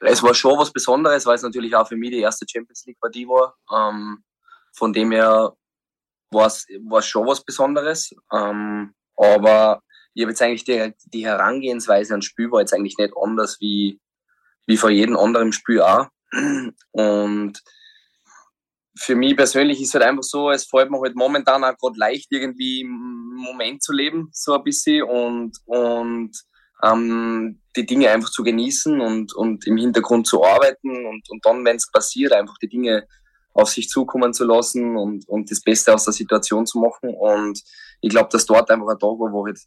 es 0.00 0.22
war 0.22 0.34
schon 0.34 0.58
was 0.58 0.72
Besonderes, 0.72 1.26
weil 1.26 1.36
es 1.36 1.42
natürlich 1.42 1.74
auch 1.74 1.88
für 1.88 1.96
mich 1.96 2.10
die 2.10 2.20
erste 2.20 2.46
Champions 2.48 2.84
League 2.86 3.00
Partie 3.00 3.26
war. 3.26 3.56
Ähm, 3.72 4.22
von 4.72 4.92
dem 4.92 5.12
her 5.12 5.52
war 6.30 6.46
es 6.46 6.66
schon 7.06 7.26
was 7.26 7.44
Besonderes. 7.44 8.14
Ähm, 8.32 8.94
aber 9.16 9.82
ich 10.14 10.22
habe 10.22 10.32
jetzt 10.32 10.42
eigentlich 10.42 10.64
die, 10.64 10.92
die 11.06 11.26
Herangehensweise 11.26 12.14
ans 12.14 12.26
Spiel 12.26 12.50
war 12.50 12.60
jetzt 12.60 12.74
eigentlich 12.74 12.98
nicht 12.98 13.12
anders 13.20 13.60
wie, 13.60 14.00
wie 14.66 14.76
vor 14.76 14.90
jedem 14.90 15.16
anderen 15.16 15.52
Spiel 15.52 15.80
auch. 15.80 16.06
Und 16.92 17.62
für 18.96 19.14
mich 19.14 19.36
persönlich 19.36 19.80
ist 19.80 19.88
es 19.88 19.94
halt 19.94 20.04
einfach 20.04 20.24
so, 20.24 20.50
es 20.50 20.66
fällt 20.66 20.90
mir 20.90 21.00
halt 21.00 21.14
momentan 21.14 21.64
auch 21.64 21.76
gerade 21.76 21.98
leicht, 21.98 22.28
irgendwie 22.30 22.80
im 22.80 23.36
Moment 23.36 23.82
zu 23.82 23.92
leben, 23.92 24.28
so 24.32 24.54
ein 24.54 24.64
bisschen. 24.64 25.04
Und, 25.04 25.56
und 25.66 26.32
ähm, 26.82 27.60
die 27.76 27.86
Dinge 27.86 28.10
einfach 28.10 28.30
zu 28.30 28.42
genießen 28.42 29.00
und, 29.00 29.34
und 29.34 29.66
im 29.66 29.76
Hintergrund 29.76 30.26
zu 30.26 30.44
arbeiten 30.44 31.06
und, 31.06 31.28
und 31.28 31.44
dann, 31.44 31.64
wenn 31.64 31.76
es 31.76 31.90
passiert, 31.90 32.32
einfach 32.32 32.58
die 32.58 32.68
Dinge 32.68 33.06
auf 33.54 33.68
sich 33.68 33.88
zukommen 33.88 34.32
zu 34.32 34.44
lassen 34.44 34.96
und, 34.96 35.28
und 35.28 35.50
das 35.50 35.60
Beste 35.60 35.92
aus 35.92 36.04
der 36.04 36.12
Situation 36.12 36.66
zu 36.66 36.78
machen. 36.78 37.14
Und 37.14 37.60
ich 38.00 38.10
glaube, 38.10 38.28
dass 38.30 38.46
dort 38.46 38.70
einfach 38.70 38.88
ein 38.88 38.98
Tag 38.98 39.18
war, 39.18 39.32
wo 39.32 39.46
halt, 39.46 39.58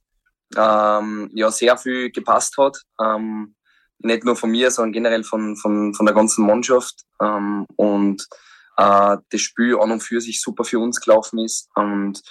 ähm, 0.56 1.30
ja 1.34 1.52
sehr 1.52 1.78
viel 1.78 2.12
gepasst 2.12 2.58
hat. 2.58 2.78
Ähm, 3.02 3.56
nicht 4.00 4.24
nur 4.24 4.36
von 4.36 4.50
mir, 4.50 4.72
sondern 4.72 4.94
generell 4.94 5.24
von, 5.24 5.56
von, 5.58 5.94
von 5.94 6.06
der 6.06 6.16
ganzen 6.16 6.46
Mannschaft. 6.46 7.04
Ähm, 7.22 7.66
und 7.76 8.28
äh, 8.78 9.18
das 9.30 9.42
Spiel 9.42 9.78
an 9.78 9.92
und 9.92 10.02
für 10.02 10.22
sich 10.22 10.42
super 10.42 10.64
für 10.64 10.80
uns 10.80 11.00
gelaufen 11.02 11.40
ist. 11.40 11.70
Und 11.76 12.22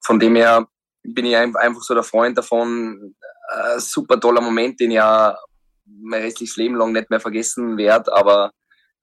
von 0.00 0.20
dem 0.20 0.36
her 0.36 0.66
bin 1.02 1.26
ich 1.26 1.36
einfach 1.36 1.82
so 1.82 1.94
der 1.94 2.02
Freund 2.02 2.38
davon, 2.38 3.14
äh, 3.56 3.80
super 3.80 4.20
toller 4.20 4.40
Moment, 4.40 4.80
den 4.80 4.90
ja 4.90 5.36
mein 5.84 6.22
restliches 6.22 6.56
Leben 6.56 6.76
lang 6.76 6.92
nicht 6.92 7.10
mehr 7.10 7.20
vergessen 7.20 7.76
werde, 7.76 8.12
aber 8.12 8.50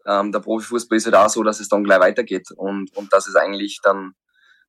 ähm, 0.06 0.32
der 0.32 0.40
Profifußball 0.40 0.98
ist 0.98 1.06
halt 1.06 1.16
auch 1.16 1.30
so, 1.30 1.44
dass 1.44 1.60
es 1.60 1.70
dann 1.70 1.84
gleich 1.84 2.00
weitergeht 2.00 2.50
und, 2.56 2.96
und 2.96 3.14
dass 3.14 3.28
es 3.28 3.36
eigentlich 3.36 3.80
dann 3.84 4.14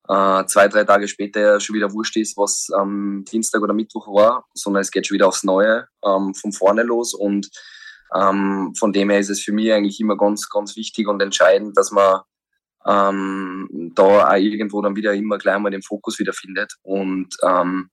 äh, 0.09 0.45
zwei, 0.47 0.69
drei 0.69 0.85
Tage 0.85 1.09
später 1.09 1.61
schon 1.61 1.75
wieder 1.75 1.93
wurscht 1.93 2.17
ist, 2.17 2.37
was 2.37 2.69
am 2.73 2.89
ähm, 2.89 3.25
Dienstag 3.31 3.63
oder 3.63 3.75
Mittwoch 3.75 4.07
war, 4.09 4.45
sondern 4.55 4.83
es 4.83 4.91
geht 4.91 5.07
schon 5.07 5.17
wieder 5.17 5.29
aufs 5.29 5.45
Neue 5.45 5.89
ähm, 6.05 6.35
von 6.35 6.53
vorne 6.53 6.83
los 6.83 7.15
und 7.15 7.51
ähm, 8.15 8.75
von 8.79 8.93
dem 8.93 9.11
her 9.11 9.19
ist 9.19 9.31
es 9.31 9.41
für 9.43 9.53
mich 9.53 9.73
eigentlich 9.73 9.99
immer 10.01 10.17
ganz, 10.17 10.49
ganz 10.49 10.77
wichtig 10.77 11.09
und 11.09 11.21
entscheidend, 11.21 11.77
dass 11.77 11.91
man 11.91 12.21
ähm, 12.87 13.93
da 13.95 14.29
auch 14.29 14.37
irgendwo 14.37 14.83
dann 14.83 14.95
wieder 14.95 15.15
immer 15.15 15.39
gleich 15.39 15.59
mal 15.59 15.71
den 15.71 15.83
Fokus 15.83 16.19
wieder 16.19 16.33
findet 16.33 16.75
und 16.83 17.35
ähm, 17.43 17.91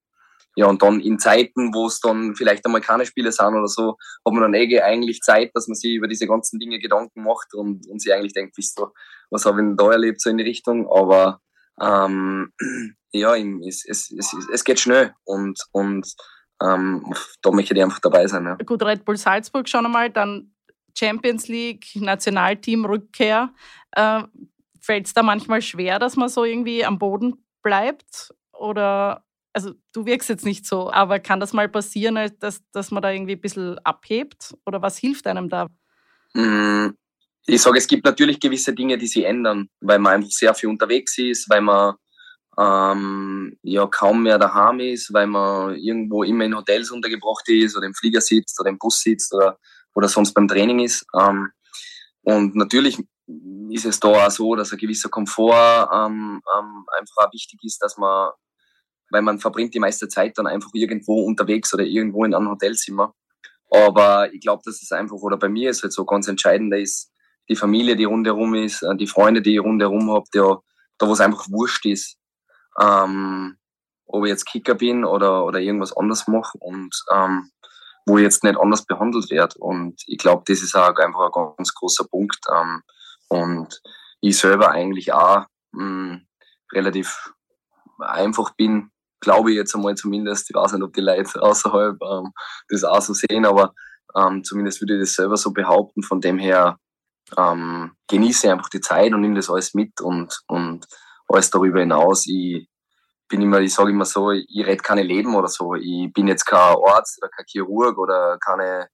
ja, 0.55 0.65
und 0.67 0.81
dann 0.81 0.99
in 0.99 1.17
Zeiten, 1.17 1.73
wo 1.73 1.87
es 1.87 1.99
dann 2.01 2.35
vielleicht 2.35 2.65
einmal 2.65 2.81
keine 2.81 3.05
Spiele 3.05 3.31
sind 3.31 3.55
oder 3.55 3.67
so, 3.67 3.97
hat 4.25 4.33
man 4.33 4.41
dann 4.41 4.53
eh 4.53 4.81
eigentlich 4.81 5.21
Zeit, 5.21 5.51
dass 5.53 5.67
man 5.67 5.75
sich 5.75 5.93
über 5.95 6.07
diese 6.07 6.27
ganzen 6.27 6.59
Dinge 6.59 6.79
Gedanken 6.79 7.23
macht 7.23 7.53
und, 7.53 7.87
und 7.87 8.01
sich 8.01 8.13
eigentlich 8.13 8.33
denkt, 8.33 8.57
wisst 8.57 8.79
ihr, 8.79 8.91
was 9.29 9.45
habe 9.45 9.61
ich 9.61 9.65
denn 9.65 9.77
da 9.77 9.91
erlebt, 9.91 10.21
so 10.21 10.29
in 10.29 10.37
die 10.37 10.43
Richtung. 10.43 10.89
Aber 10.91 11.39
ähm, 11.81 12.51
ja, 13.11 13.35
es, 13.35 13.85
es, 13.87 14.11
es, 14.11 14.35
es 14.51 14.63
geht 14.63 14.79
schnell 14.79 15.13
und, 15.23 15.59
und 15.71 16.13
ähm, 16.61 17.13
da 17.41 17.51
möchte 17.51 17.73
ich 17.73 17.81
einfach 17.81 17.99
dabei 17.99 18.27
sein. 18.27 18.45
Ja. 18.45 18.55
Gut, 18.55 18.83
Red 18.83 19.05
Bull 19.05 19.17
Salzburg 19.17 19.67
schon 19.69 19.85
einmal, 19.85 20.09
dann 20.09 20.53
Champions 20.97 21.47
League, 21.47 21.87
Nationalteam, 21.95 22.85
Rückkehr. 22.85 23.53
Äh, 23.91 24.23
Fällt 24.83 25.05
es 25.05 25.13
da 25.13 25.21
manchmal 25.21 25.61
schwer, 25.61 25.99
dass 25.99 26.15
man 26.15 26.27
so 26.27 26.43
irgendwie 26.43 26.83
am 26.83 26.97
Boden 26.97 27.45
bleibt? 27.61 28.33
Oder, 28.51 29.23
also 29.53 29.73
du 29.93 30.05
wirkst 30.05 30.29
jetzt 30.29 30.45
nicht 30.45 30.65
so, 30.65 30.91
aber 30.91 31.19
kann 31.19 31.39
das 31.39 31.53
mal 31.53 31.69
passieren, 31.69 32.17
dass, 32.39 32.61
dass 32.71 32.91
man 32.91 33.01
da 33.01 33.11
irgendwie 33.11 33.33
ein 33.33 33.41
bisschen 33.41 33.77
abhebt? 33.79 34.55
Oder 34.65 34.81
was 34.81 34.97
hilft 34.97 35.27
einem 35.27 35.49
da? 35.49 35.67
Mm, 36.33 36.89
ich 37.45 37.61
sage, 37.61 37.77
es 37.77 37.87
gibt 37.87 38.05
natürlich 38.05 38.39
gewisse 38.39 38.73
Dinge, 38.73 38.97
die 38.97 39.07
sich 39.07 39.25
ändern, 39.25 39.67
weil 39.81 39.99
man 39.99 40.13
einfach 40.13 40.31
sehr 40.31 40.53
viel 40.53 40.69
unterwegs 40.69 41.17
ist, 41.17 41.49
weil 41.49 41.61
man 41.61 41.95
ähm, 42.57 43.57
ja 43.63 43.87
kaum 43.87 44.23
mehr 44.23 44.37
daheim 44.37 44.79
ist, 44.79 45.13
weil 45.13 45.27
man 45.27 45.75
irgendwo 45.75 46.23
immer 46.23 46.45
in 46.45 46.55
Hotels 46.55 46.91
untergebracht 46.91 47.47
ist 47.49 47.75
oder 47.75 47.85
im 47.85 47.95
Flieger 47.95 48.21
sitzt 48.21 48.59
oder 48.59 48.69
im 48.69 48.77
Bus 48.77 49.01
sitzt 49.01 49.33
oder, 49.33 49.57
oder 49.95 50.07
sonst 50.07 50.33
beim 50.33 50.47
Training 50.47 50.79
ist. 50.79 51.05
Ähm, 51.19 51.49
und 52.23 52.55
natürlich 52.55 52.99
ist 53.69 53.85
es 53.85 53.99
da 53.99 54.27
auch 54.27 54.31
so, 54.31 54.55
dass 54.55 54.71
ein 54.71 54.77
gewisser 54.77 55.09
Komfort 55.09 55.89
ähm, 55.93 56.41
ähm, 56.57 56.85
einfach 56.99 57.27
auch 57.27 57.33
wichtig 57.33 57.59
ist, 57.63 57.79
dass 57.81 57.97
man, 57.97 58.31
weil 59.11 59.21
man 59.21 59.39
verbringt 59.39 59.73
die 59.73 59.79
meiste 59.79 60.07
Zeit 60.07 60.37
dann 60.37 60.47
einfach 60.47 60.71
irgendwo 60.73 61.23
unterwegs 61.25 61.73
oder 61.73 61.83
irgendwo 61.83 62.25
in 62.25 62.33
einem 62.33 62.49
Hotelzimmer. 62.49 63.13
Aber 63.69 64.33
ich 64.33 64.41
glaube, 64.41 64.63
dass 64.65 64.81
es 64.81 64.91
einfach, 64.91 65.17
oder 65.17 65.37
bei 65.37 65.49
mir 65.49 65.69
ist 65.69 65.83
halt 65.83 65.93
so 65.93 66.05
ganz 66.05 66.27
entscheidend 66.27 66.73
ist, 66.73 67.11
die 67.49 67.55
Familie, 67.55 67.95
die 67.95 68.05
rundherum 68.05 68.55
ist, 68.55 68.81
äh, 68.81 68.95
die 68.95 69.07
Freunde, 69.07 69.41
die 69.41 69.55
ich 69.55 69.61
rundherum 69.61 70.11
habe, 70.11 70.25
da, 70.31 70.59
da 70.97 71.07
wo 71.07 71.13
es 71.13 71.21
einfach 71.21 71.47
wurscht 71.49 71.85
ist, 71.85 72.17
ähm, 72.81 73.57
ob 74.05 74.25
ich 74.25 74.29
jetzt 74.29 74.45
Kicker 74.45 74.75
bin 74.75 75.05
oder, 75.05 75.45
oder 75.45 75.59
irgendwas 75.59 75.95
anderes 75.95 76.27
mache 76.27 76.57
und 76.59 76.95
ähm, 77.13 77.51
wo 78.05 78.17
ich 78.17 78.23
jetzt 78.23 78.43
nicht 78.43 78.59
anders 78.59 78.85
behandelt 78.85 79.29
werde. 79.29 79.55
Und 79.59 80.01
ich 80.07 80.17
glaube, 80.17 80.43
das 80.45 80.61
ist 80.61 80.75
auch 80.75 80.95
einfach 80.95 81.31
ein 81.33 81.55
ganz 81.57 81.73
großer 81.73 82.05
Punkt. 82.05 82.39
Ähm, 82.53 82.81
und 83.29 83.81
ich 84.21 84.37
selber 84.37 84.71
eigentlich 84.71 85.13
auch 85.13 85.45
mh, 85.71 85.81
hm, 85.81 86.27
relativ 86.73 87.33
einfach 87.99 88.51
bin, 88.55 88.91
glaube 89.21 89.51
ich 89.51 89.57
jetzt 89.57 89.75
einmal 89.75 89.95
zumindest. 89.95 90.49
Ich 90.49 90.55
weiß 90.55 90.73
nicht, 90.73 90.83
ob 90.83 90.93
die 90.93 91.01
Leute 91.01 91.41
außerhalb 91.41 91.97
ähm, 92.01 92.33
das 92.67 92.83
auch 92.83 93.01
so 93.01 93.13
sehen, 93.13 93.45
aber 93.45 93.73
ähm, 94.15 94.43
zumindest 94.43 94.81
würde 94.81 94.95
ich 94.95 95.01
das 95.01 95.13
selber 95.13 95.37
so 95.37 95.51
behaupten. 95.51 96.03
Von 96.03 96.19
dem 96.19 96.37
her 96.37 96.77
ähm, 97.37 97.93
genieße 98.07 98.51
einfach 98.51 98.69
die 98.69 98.81
Zeit 98.81 99.13
und 99.13 99.21
nehme 99.21 99.35
das 99.35 99.49
alles 99.49 99.73
mit 99.73 100.01
und, 100.01 100.41
und 100.47 100.85
alles 101.27 101.49
darüber 101.49 101.79
hinaus. 101.79 102.25
Ich 102.27 102.67
bin 103.29 103.41
immer, 103.41 103.61
ich 103.61 103.73
sage 103.73 103.91
immer 103.91 104.05
so, 104.05 104.31
ich 104.31 104.65
rede 104.65 104.83
keine 104.83 105.03
Leben 105.03 105.35
oder 105.35 105.47
so. 105.47 105.75
Ich 105.75 106.11
bin 106.13 106.27
jetzt 106.27 106.45
kein 106.45 106.75
Arzt 106.85 107.19
oder 107.21 107.29
kein 107.29 107.45
Chirurg 107.47 107.97
oder 107.97 108.37
keine, 108.39 108.89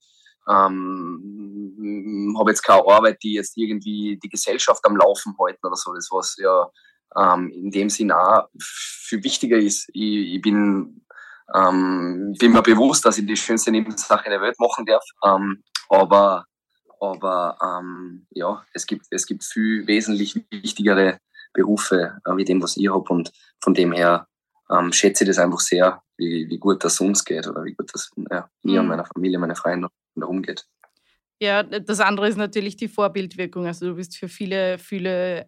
ähm, 0.47 2.35
habe 2.37 2.51
jetzt 2.51 2.61
keine 2.61 2.87
Arbeit, 2.87 3.17
die 3.23 3.33
jetzt 3.33 3.57
irgendwie 3.57 4.19
die 4.21 4.29
Gesellschaft 4.29 4.85
am 4.85 4.95
Laufen 4.95 5.35
halten 5.39 5.65
oder 5.65 5.75
so. 5.75 5.93
Das 5.93 6.09
was 6.11 6.35
ja 6.37 6.69
ähm, 7.15 7.49
in 7.49 7.71
dem 7.71 7.89
Sinn 7.89 8.11
auch 8.11 8.47
viel 8.59 9.23
wichtiger 9.23 9.57
ist. 9.57 9.89
Ich, 9.93 10.35
ich 10.35 10.41
bin, 10.41 11.05
ähm, 11.55 12.35
bin 12.39 12.51
mir 12.51 12.61
bewusst, 12.61 13.05
dass 13.05 13.17
ich 13.17 13.25
die 13.25 13.37
schönste 13.37 13.71
Nebensache 13.71 14.29
der 14.29 14.41
Welt 14.41 14.59
machen 14.59 14.85
darf. 14.85 15.03
Ähm, 15.23 15.63
aber 15.89 16.45
aber 16.99 17.57
ähm, 17.61 18.25
ja, 18.31 18.65
es 18.73 18.85
gibt, 18.85 19.05
es 19.11 19.25
gibt 19.25 19.43
viel 19.43 19.85
wesentlich 19.87 20.35
wichtigere 20.49 21.19
Berufe 21.53 22.17
äh, 22.25 22.35
wie 22.35 22.45
dem, 22.45 22.61
was 22.61 22.77
ich 22.77 22.89
habe. 22.89 23.05
Und 23.09 23.31
von 23.61 23.73
dem 23.73 23.91
her 23.91 24.27
ähm, 24.69 24.91
schätze 24.91 25.23
ich 25.23 25.29
das 25.29 25.39
einfach 25.39 25.59
sehr, 25.59 26.01
wie, 26.17 26.47
wie 26.49 26.57
gut 26.57 26.83
das 26.83 26.99
uns 26.99 27.23
geht 27.23 27.47
oder 27.47 27.63
wie 27.63 27.73
gut 27.73 27.93
das 27.93 28.11
ja, 28.31 28.49
mir 28.63 28.73
mhm. 28.73 28.79
und 28.79 28.87
meiner 28.87 29.05
Familie, 29.05 29.39
meine 29.39 29.55
Freunde 29.55 29.89
darum 30.15 30.41
geht. 30.41 30.65
Ja, 31.39 31.61
das 31.61 31.99
andere 31.99 32.27
ist 32.27 32.37
natürlich 32.37 32.77
die 32.77 32.87
Vorbildwirkung. 32.87 33.67
Also 33.67 33.89
du 33.89 33.95
bist 33.95 34.17
für 34.17 34.27
viele, 34.27 34.79
viele 34.79 35.47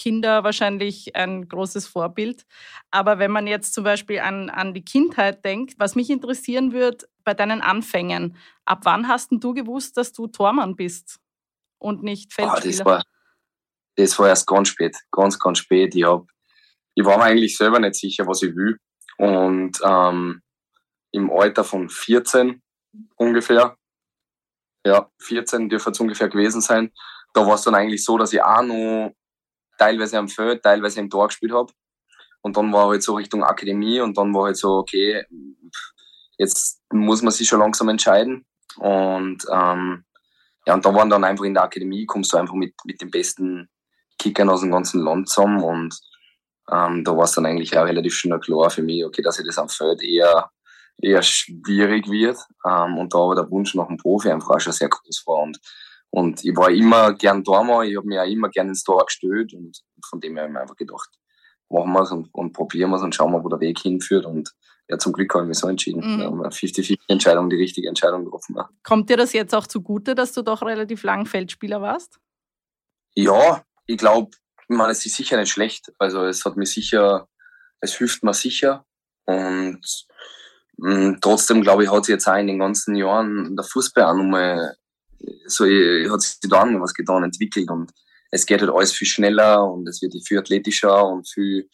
Kinder 0.00 0.44
wahrscheinlich 0.44 1.14
ein 1.14 1.46
großes 1.46 1.86
Vorbild. 1.86 2.46
Aber 2.90 3.18
wenn 3.18 3.30
man 3.30 3.46
jetzt 3.46 3.74
zum 3.74 3.84
Beispiel 3.84 4.20
an, 4.20 4.48
an 4.48 4.72
die 4.72 4.84
Kindheit 4.84 5.44
denkt, 5.44 5.74
was 5.76 5.94
mich 5.94 6.08
interessieren 6.08 6.72
wird 6.72 7.06
bei 7.22 7.34
deinen 7.34 7.60
Anfängen, 7.60 8.34
ab 8.64 8.80
wann 8.84 9.08
hast 9.08 9.28
du 9.30 9.52
gewusst, 9.52 9.98
dass 9.98 10.12
du 10.12 10.26
Tormann 10.26 10.74
bist 10.74 11.20
und 11.78 12.02
nicht 12.02 12.32
Feldspieler? 12.32 12.64
Oh, 12.64 12.78
das, 12.78 12.84
war, 12.86 13.02
das 13.96 14.18
war 14.18 14.28
erst 14.28 14.46
ganz 14.46 14.68
spät, 14.68 14.96
ganz, 15.12 15.38
ganz 15.38 15.58
spät. 15.58 15.94
Ich, 15.94 16.04
hab, 16.04 16.26
ich 16.94 17.04
war 17.04 17.18
mir 17.18 17.24
eigentlich 17.24 17.54
selber 17.54 17.78
nicht 17.78 17.96
sicher, 17.96 18.26
was 18.26 18.42
ich 18.42 18.56
will. 18.56 18.78
Und 19.18 19.78
ähm, 19.84 20.40
im 21.12 21.30
Alter 21.30 21.62
von 21.62 21.90
14 21.90 22.62
ungefähr 23.16 23.76
ja, 24.86 25.10
14 25.20 25.68
dürfte 25.68 25.90
es 25.90 26.00
ungefähr 26.00 26.30
gewesen 26.30 26.62
sein. 26.62 26.90
Da 27.34 27.46
war 27.46 27.56
es 27.56 27.62
dann 27.64 27.74
eigentlich 27.74 28.02
so, 28.02 28.16
dass 28.16 28.32
ich 28.32 28.42
auch 28.42 28.62
noch 28.62 29.12
teilweise 29.80 30.18
am 30.18 30.28
Feld, 30.28 30.62
teilweise 30.62 31.00
im 31.00 31.10
Tor 31.10 31.28
gespielt 31.28 31.52
habe. 31.52 31.72
Und 32.42 32.56
dann 32.56 32.72
war 32.72 32.88
halt 32.88 33.02
so 33.02 33.14
Richtung 33.14 33.44
Akademie 33.44 34.00
und 34.00 34.16
dann 34.16 34.34
war 34.34 34.44
halt 34.44 34.56
so, 34.56 34.78
okay, 34.78 35.24
jetzt 36.38 36.80
muss 36.92 37.22
man 37.22 37.32
sich 37.32 37.48
schon 37.48 37.60
langsam 37.60 37.88
entscheiden. 37.88 38.46
Und 38.76 39.44
ähm, 39.50 40.04
ja, 40.66 40.74
und 40.74 40.84
da 40.84 40.94
waren 40.94 41.10
dann 41.10 41.24
einfach 41.24 41.44
in 41.44 41.54
der 41.54 41.64
Akademie, 41.64 42.06
kommst 42.06 42.32
du 42.32 42.36
einfach 42.36 42.54
mit, 42.54 42.74
mit 42.84 43.00
den 43.00 43.10
besten 43.10 43.68
Kickern 44.18 44.48
aus 44.48 44.60
dem 44.60 44.70
ganzen 44.70 45.02
Land 45.02 45.28
zusammen 45.28 45.62
und 45.62 45.98
ähm, 46.70 47.04
da 47.04 47.16
war 47.16 47.24
es 47.24 47.32
dann 47.32 47.46
eigentlich 47.46 47.76
auch 47.76 47.84
relativ 47.84 48.14
schnell 48.14 48.38
klar 48.38 48.70
für 48.70 48.82
mich, 48.82 49.04
okay, 49.04 49.22
dass 49.22 49.38
ich 49.38 49.46
das 49.46 49.58
am 49.58 49.68
Feld 49.68 50.02
eher 50.02 50.50
eher 51.02 51.22
schwierig 51.22 52.08
wird. 52.08 52.38
Ähm, 52.66 52.98
und 52.98 53.14
da 53.14 53.18
aber 53.18 53.34
der 53.34 53.50
Wunsch 53.50 53.74
nach 53.74 53.88
einem 53.88 53.96
Profi 53.96 54.30
einfach 54.30 54.50
auch 54.50 54.60
schon 54.60 54.72
sehr 54.72 54.88
groß 54.88 55.24
war. 55.26 55.42
Und, 55.42 55.58
und 56.10 56.44
ich 56.44 56.56
war 56.56 56.70
immer 56.70 57.14
gern 57.14 57.44
da 57.44 57.62
mal, 57.62 57.86
ich 57.86 57.96
habe 57.96 58.06
mir 58.06 58.22
auch 58.22 58.26
immer 58.26 58.48
gern 58.48 58.68
ins 58.68 58.82
Tor 58.82 59.04
gestellt 59.06 59.54
und 59.54 59.80
von 60.08 60.20
dem 60.20 60.34
her 60.34 60.42
habe 60.42 60.50
ich 60.50 60.54
mir 60.54 60.60
einfach 60.60 60.76
gedacht, 60.76 61.08
machen 61.68 61.92
wir 61.92 62.02
es 62.02 62.10
und, 62.10 62.28
und 62.32 62.52
probieren 62.52 62.90
wir 62.90 62.96
es 62.96 63.02
und 63.02 63.14
schauen 63.14 63.32
wir, 63.32 63.44
wo 63.44 63.48
der 63.48 63.60
Weg 63.60 63.78
hinführt. 63.78 64.26
Und 64.26 64.52
ja, 64.88 64.98
zum 64.98 65.12
Glück 65.12 65.32
habe 65.34 65.44
ich 65.44 65.48
mich 65.48 65.58
so 65.58 65.68
entschieden. 65.68 66.00
Mhm. 66.00 66.20
Ja, 66.20 66.28
50-50-Entscheidung, 66.28 67.48
die 67.48 67.56
richtige 67.56 67.88
Entscheidung 67.88 68.24
getroffen. 68.24 68.56
Kommt 68.82 69.08
dir 69.08 69.16
das 69.16 69.32
jetzt 69.32 69.54
auch 69.54 69.68
zugute, 69.68 70.16
dass 70.16 70.32
du 70.32 70.42
doch 70.42 70.62
relativ 70.62 71.04
lang 71.04 71.26
Feldspieler 71.26 71.80
warst? 71.80 72.18
Ja, 73.14 73.62
ich 73.86 73.98
glaube, 73.98 74.30
ich 74.68 74.76
meine, 74.76 74.90
es 74.90 75.06
ist 75.06 75.14
sicher 75.14 75.36
nicht 75.36 75.50
schlecht. 75.50 75.92
Also 75.98 76.24
es 76.24 76.44
hat 76.44 76.56
mir 76.56 76.66
sicher, 76.66 77.28
es 77.80 77.94
hilft 77.94 78.24
mir 78.24 78.34
sicher. 78.34 78.84
Und 79.26 79.80
Mm, 80.82 81.16
trotzdem, 81.20 81.60
glaube 81.60 81.84
ich, 81.84 81.90
hat 81.92 82.06
sich 82.06 82.14
jetzt 82.14 82.26
auch 82.26 82.36
in 82.36 82.46
den 82.46 82.58
ganzen 82.58 82.96
Jahren 82.96 83.54
der 83.54 83.64
Fußball 83.64 84.04
auch 84.04 84.14
nochmal 84.14 84.76
so, 85.46 85.64
hat 85.64 86.20
sich 86.22 86.38
da 86.40 86.62
auch 86.62 86.80
was 86.80 86.94
getan, 86.94 87.24
entwickelt 87.24 87.70
und 87.70 87.92
es 88.30 88.46
geht 88.46 88.60
halt 88.60 88.70
alles 88.70 88.92
viel 88.92 89.08
schneller 89.08 89.64
und 89.64 89.88
es 89.88 90.00
wird 90.02 90.14
viel 90.26 90.38
athletischer 90.38 91.06
und 91.06 91.28
viel 91.28 91.68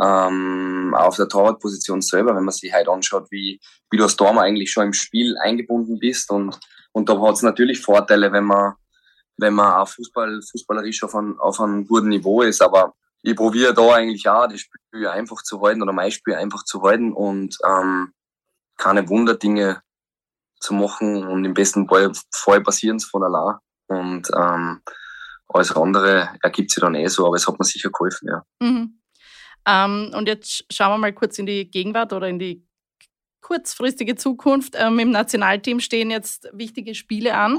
ähm, 0.00 0.94
auf 0.96 1.16
der 1.16 1.28
Torwartposition 1.28 2.00
selber, 2.00 2.34
wenn 2.34 2.44
man 2.44 2.54
sich 2.54 2.72
halt 2.72 2.88
anschaut, 2.88 3.26
wie, 3.30 3.60
wie 3.90 3.96
du 3.96 4.04
als 4.04 4.16
Tormer 4.16 4.42
eigentlich 4.42 4.70
schon 4.70 4.86
im 4.86 4.92
Spiel 4.92 5.36
eingebunden 5.38 5.98
bist 5.98 6.30
und, 6.30 6.58
und 6.92 7.08
da 7.08 7.20
hat 7.20 7.34
es 7.34 7.42
natürlich 7.42 7.80
Vorteile, 7.80 8.32
wenn 8.32 8.44
man, 8.44 8.74
wenn 9.36 9.54
man 9.54 9.74
auch 9.74 9.88
Fußball, 9.88 10.40
fußballerisch 10.50 11.02
auf, 11.02 11.14
ein, 11.14 11.38
auf 11.38 11.60
einem 11.60 11.86
guten 11.86 12.08
Niveau 12.08 12.42
ist, 12.42 12.62
aber 12.62 12.94
ich 13.22 13.34
probiere 13.34 13.74
da 13.74 13.94
eigentlich 13.94 14.28
auch, 14.28 14.46
das 14.46 14.60
Spiel 14.60 15.08
einfach 15.08 15.42
zu 15.42 15.60
halten 15.60 15.82
oder 15.82 15.92
mein 15.92 16.12
Spiel 16.12 16.34
einfach 16.34 16.64
zu 16.64 16.82
halten 16.82 17.12
und 17.12 17.58
ähm, 17.66 18.12
keine 18.76 19.08
Wunderdinge 19.08 19.82
zu 20.60 20.74
machen 20.74 21.26
und 21.26 21.44
im 21.44 21.54
besten 21.54 21.88
Fall 21.88 22.62
passieren 22.62 22.96
es 22.96 23.04
von 23.04 23.22
allein. 23.22 23.56
Und 23.86 24.28
ähm, 24.36 24.82
alles 25.48 25.74
andere 25.74 26.30
ergibt 26.42 26.70
sich 26.70 26.80
dann 26.80 26.94
eh 26.94 27.06
so, 27.08 27.26
aber 27.26 27.36
es 27.36 27.46
hat 27.46 27.58
mir 27.58 27.64
sicher 27.64 27.90
geholfen, 27.90 28.28
ja. 28.28 28.42
Mhm. 28.60 29.00
Ähm, 29.66 30.12
und 30.14 30.28
jetzt 30.28 30.64
schauen 30.70 30.92
wir 30.92 30.98
mal 30.98 31.12
kurz 31.12 31.38
in 31.38 31.46
die 31.46 31.70
Gegenwart 31.70 32.12
oder 32.12 32.28
in 32.28 32.38
die 32.38 32.66
kurzfristige 33.40 34.14
Zukunft. 34.14 34.74
Ähm, 34.76 34.98
Im 34.98 35.10
Nationalteam 35.10 35.80
stehen 35.80 36.10
jetzt 36.10 36.48
wichtige 36.52 36.94
Spiele 36.94 37.34
an. 37.34 37.58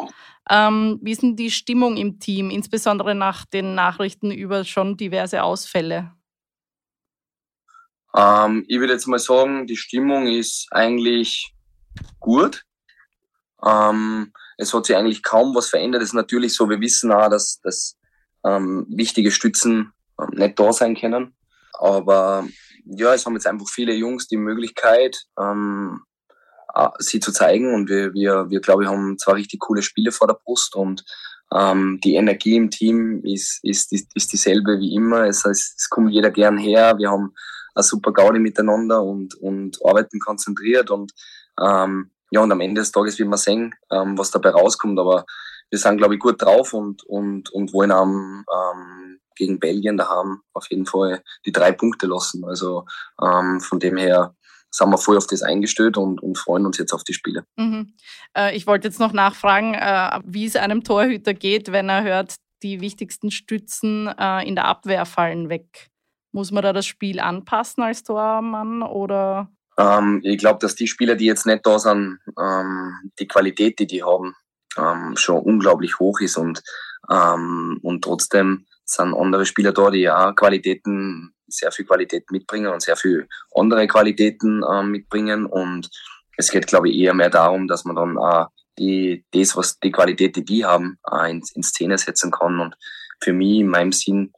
Ähm, 0.49 0.99
wie 1.01 1.11
ist 1.11 1.23
denn 1.23 1.35
die 1.35 1.51
Stimmung 1.51 1.97
im 1.97 2.19
Team, 2.19 2.49
insbesondere 2.49 3.15
nach 3.15 3.45
den 3.45 3.75
Nachrichten 3.75 4.31
über 4.31 4.65
schon 4.65 4.97
diverse 4.97 5.43
Ausfälle? 5.43 6.11
Ähm, 8.15 8.65
ich 8.67 8.79
würde 8.79 8.93
jetzt 8.93 9.07
mal 9.07 9.19
sagen, 9.19 9.67
die 9.67 9.77
Stimmung 9.77 10.27
ist 10.27 10.67
eigentlich 10.71 11.53
gut. 12.19 12.63
Ähm, 13.65 14.31
es 14.57 14.73
hat 14.73 14.85
sich 14.85 14.95
eigentlich 14.95 15.23
kaum 15.23 15.55
was 15.55 15.69
verändert. 15.69 16.01
Es 16.01 16.09
ist 16.09 16.13
natürlich 16.13 16.55
so, 16.55 16.69
wir 16.69 16.81
wissen 16.81 17.11
auch, 17.11 17.29
dass, 17.29 17.59
dass 17.61 17.97
ähm, 18.45 18.85
wichtige 18.89 19.31
Stützen 19.31 19.93
ähm, 20.19 20.29
nicht 20.31 20.59
da 20.59 20.71
sein 20.71 20.95
können. 20.95 21.35
Aber 21.73 22.47
ja, 22.85 23.13
es 23.13 23.25
haben 23.25 23.33
jetzt 23.33 23.47
einfach 23.47 23.67
viele 23.69 23.93
Jungs 23.93 24.27
die 24.27 24.37
Möglichkeit, 24.37 25.17
ähm, 25.39 26.01
äh, 26.75 26.89
sie 26.99 27.19
zu 27.19 27.31
zeigen. 27.31 27.73
Und 27.73 27.89
wir, 27.89 28.13
wir, 28.13 28.49
wir 28.49 28.61
glaube 28.61 28.83
ich, 28.83 28.89
haben 28.89 29.17
zwei 29.17 29.33
richtig 29.33 29.59
coole 29.59 29.81
Spiele 29.81 30.11
vor 30.11 30.27
der 30.27 30.39
Brust 30.43 30.75
und 30.75 31.03
ähm, 31.53 31.99
die 32.03 32.15
Energie 32.15 32.55
im 32.55 32.69
Team 32.69 33.23
ist, 33.23 33.59
ist, 33.63 33.91
ist, 33.91 34.11
ist 34.13 34.31
dieselbe 34.31 34.79
wie 34.79 34.93
immer. 34.93 35.25
Es 35.25 35.43
heißt, 35.43 35.79
es 35.79 35.89
kommt 35.89 36.11
jeder 36.11 36.29
gern 36.29 36.57
her. 36.57 36.97
Wir 36.97 37.09
haben 37.09 37.33
eine 37.73 37.83
super 37.83 38.13
Gaudi 38.13 38.39
miteinander 38.39 39.01
und, 39.01 39.35
und 39.35 39.79
arbeiten 39.83 40.19
konzentriert 40.19 40.91
und 40.91 41.11
ähm, 41.59 42.11
ja, 42.31 42.41
und 42.41 42.51
am 42.51 42.61
Ende 42.61 42.81
des 42.81 42.91
Tages 42.91 43.17
wird 43.19 43.29
man 43.29 43.37
sehen, 43.37 43.75
ähm, 43.91 44.17
was 44.17 44.31
dabei 44.31 44.49
rauskommt. 44.51 44.99
Aber 44.99 45.25
wir 45.69 45.79
sind, 45.79 45.97
glaube 45.97 46.15
ich, 46.15 46.19
gut 46.19 46.41
drauf 46.41 46.73
und, 46.73 47.03
und, 47.03 47.49
und 47.51 47.73
wollen 47.73 47.91
am, 47.91 48.45
ähm, 48.51 49.19
gegen 49.35 49.59
Belgien 49.59 49.97
da 49.97 50.09
haben 50.09 50.41
auf 50.53 50.69
jeden 50.69 50.85
Fall 50.85 51.23
die 51.45 51.51
drei 51.51 51.71
Punkte 51.71 52.05
lassen. 52.05 52.43
Also 52.45 52.85
ähm, 53.23 53.59
von 53.61 53.79
dem 53.79 53.97
her 53.97 54.35
sind 54.69 54.89
wir 54.89 54.97
voll 54.97 55.17
auf 55.17 55.25
das 55.25 55.41
eingestellt 55.41 55.97
und, 55.97 56.21
und 56.21 56.37
freuen 56.37 56.65
uns 56.65 56.77
jetzt 56.77 56.93
auf 56.93 57.03
die 57.03 57.13
Spiele. 57.13 57.45
Mhm. 57.57 57.93
Äh, 58.37 58.55
ich 58.55 58.67
wollte 58.67 58.87
jetzt 58.87 58.99
noch 58.99 59.13
nachfragen, 59.13 59.73
äh, 59.73 60.19
wie 60.25 60.45
es 60.45 60.55
einem 60.55 60.83
Torhüter 60.83 61.33
geht, 61.33 61.71
wenn 61.71 61.89
er 61.89 62.03
hört, 62.03 62.35
die 62.61 62.81
wichtigsten 62.81 63.31
Stützen 63.31 64.07
äh, 64.07 64.47
in 64.47 64.55
der 64.55 64.65
Abwehr 64.65 65.05
fallen 65.05 65.49
weg. 65.49 65.89
Muss 66.31 66.51
man 66.51 66.61
da 66.61 66.73
das 66.73 66.85
Spiel 66.85 67.19
anpassen 67.19 67.81
als 67.81 68.03
Tormann 68.03 68.83
oder? 68.83 69.49
Ähm, 69.79 70.19
ich 70.23 70.37
glaube, 70.37 70.59
dass 70.59 70.75
die 70.75 70.87
Spieler, 70.87 71.15
die 71.15 71.25
jetzt 71.25 71.45
nicht 71.45 71.65
da 71.65 71.79
sind, 71.79 72.19
ähm, 72.39 72.93
die 73.17 73.27
Qualität, 73.27 73.79
die 73.79 73.87
die 73.87 74.03
haben, 74.03 74.35
ähm, 74.77 75.15
schon 75.15 75.41
unglaublich 75.41 75.99
hoch 75.99 76.19
ist 76.19 76.37
und, 76.37 76.61
ähm, 77.09 77.79
und 77.81 78.03
trotzdem 78.03 78.65
sind 78.83 79.13
andere 79.15 79.45
Spieler 79.45 79.71
da, 79.71 79.89
die 79.89 80.01
ja 80.01 80.33
Qualitäten, 80.33 81.33
sehr 81.47 81.71
viel 81.71 81.85
Qualität 81.85 82.29
mitbringen 82.29 82.71
und 82.71 82.81
sehr 82.81 82.97
viel 82.97 83.27
andere 83.55 83.87
Qualitäten 83.87 84.63
ähm, 84.69 84.91
mitbringen 84.91 85.45
und 85.45 85.89
es 86.37 86.51
geht, 86.51 86.67
glaube 86.67 86.89
ich, 86.89 86.97
eher 86.97 87.13
mehr 87.13 87.29
darum, 87.29 87.67
dass 87.67 87.85
man 87.85 87.95
dann 87.95 88.17
äh, 88.17 88.45
die, 88.77 89.25
das, 89.31 89.55
was 89.55 89.79
die 89.79 89.91
Qualität, 89.91 90.35
die 90.35 90.45
die 90.45 90.65
haben, 90.65 90.99
in, 91.27 91.41
in 91.53 91.63
Szene 91.63 91.97
setzen 91.97 92.31
kann 92.31 92.59
und 92.59 92.75
für 93.21 93.33
mich 93.33 93.59
in 93.59 93.67
meinem 93.67 93.91
Sinn 93.91 94.31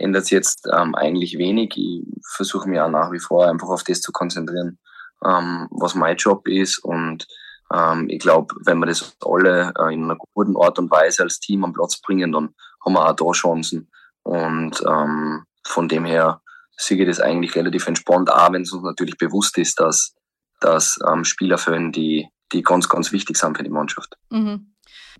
ändert 0.00 0.24
es 0.24 0.30
jetzt 0.30 0.68
ähm, 0.72 0.94
eigentlich 0.94 1.38
wenig. 1.38 1.76
Ich 1.76 2.02
versuche 2.34 2.68
mich 2.68 2.80
auch 2.80 2.90
nach 2.90 3.12
wie 3.12 3.20
vor 3.20 3.46
einfach 3.46 3.68
auf 3.68 3.84
das 3.84 4.00
zu 4.00 4.12
konzentrieren, 4.12 4.78
ähm, 5.24 5.68
was 5.70 5.94
mein 5.94 6.16
Job 6.16 6.48
ist. 6.48 6.78
Und 6.78 7.26
ähm, 7.72 8.08
ich 8.08 8.18
glaube, 8.18 8.54
wenn 8.64 8.78
wir 8.78 8.86
das 8.86 9.16
alle 9.24 9.72
äh, 9.78 9.94
in 9.94 10.04
einer 10.04 10.18
guten 10.34 10.56
Art 10.56 10.78
und 10.78 10.90
Weise 10.90 11.22
als 11.22 11.40
Team 11.40 11.64
am 11.64 11.72
Platz 11.72 12.00
bringen, 12.00 12.32
dann 12.32 12.54
haben 12.84 12.92
wir 12.94 13.08
auch 13.08 13.16
da 13.16 13.30
Chancen. 13.32 13.90
Und 14.22 14.82
ähm, 14.86 15.44
von 15.66 15.88
dem 15.88 16.04
her 16.04 16.40
sehe 16.76 16.98
ich 16.98 17.06
das 17.06 17.20
eigentlich 17.20 17.54
relativ 17.54 17.86
entspannt, 17.86 18.32
auch 18.32 18.52
wenn 18.52 18.62
es 18.62 18.72
uns 18.72 18.82
natürlich 18.82 19.18
bewusst 19.18 19.58
ist, 19.58 19.78
dass, 19.80 20.14
dass 20.60 20.98
ähm, 21.08 21.24
Spieler 21.24 21.58
fehlen, 21.58 21.92
die, 21.92 22.28
die 22.52 22.62
ganz, 22.62 22.88
ganz 22.88 23.12
wichtig 23.12 23.36
sind 23.36 23.56
für 23.56 23.62
die 23.62 23.70
Mannschaft. 23.70 24.16
Mhm. 24.30 24.69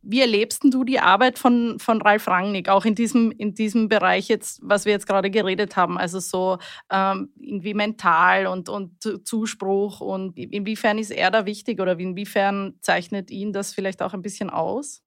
Wie 0.02 0.21
erlebst 0.21 0.62
du 0.64 0.85
die 0.85 1.00
Arbeit 1.00 1.38
von, 1.38 1.78
von 1.78 2.00
Ralf 2.00 2.26
Rangnick, 2.26 2.69
auch 2.69 2.85
in 2.85 2.95
diesem, 2.95 3.30
in 3.33 3.54
diesem 3.54 3.88
Bereich 3.88 4.28
jetzt, 4.28 4.61
was 4.62 4.85
wir 4.85 4.92
jetzt 4.92 5.07
gerade 5.07 5.30
geredet 5.30 5.76
haben, 5.76 5.99
also 5.99 6.21
so 6.21 6.59
ähm, 6.90 7.33
irgendwie 7.38 7.75
mental 7.75 8.47
und, 8.47 8.69
und 8.69 9.02
Zuspruch 9.26 10.00
und 10.00 10.38
inwiefern 10.38 10.99
ist 10.99 11.11
er 11.11 11.30
da 11.30 11.47
wichtig 11.47 11.80
oder 11.80 11.99
inwiefern 11.99 12.78
zeichnet 12.80 13.30
ihn 13.30 13.52
das 13.52 13.75
vielleicht 13.75 14.02
auch 14.02 14.14
ein 14.14 14.23
bisschen 14.23 14.50
aus? 14.50 15.02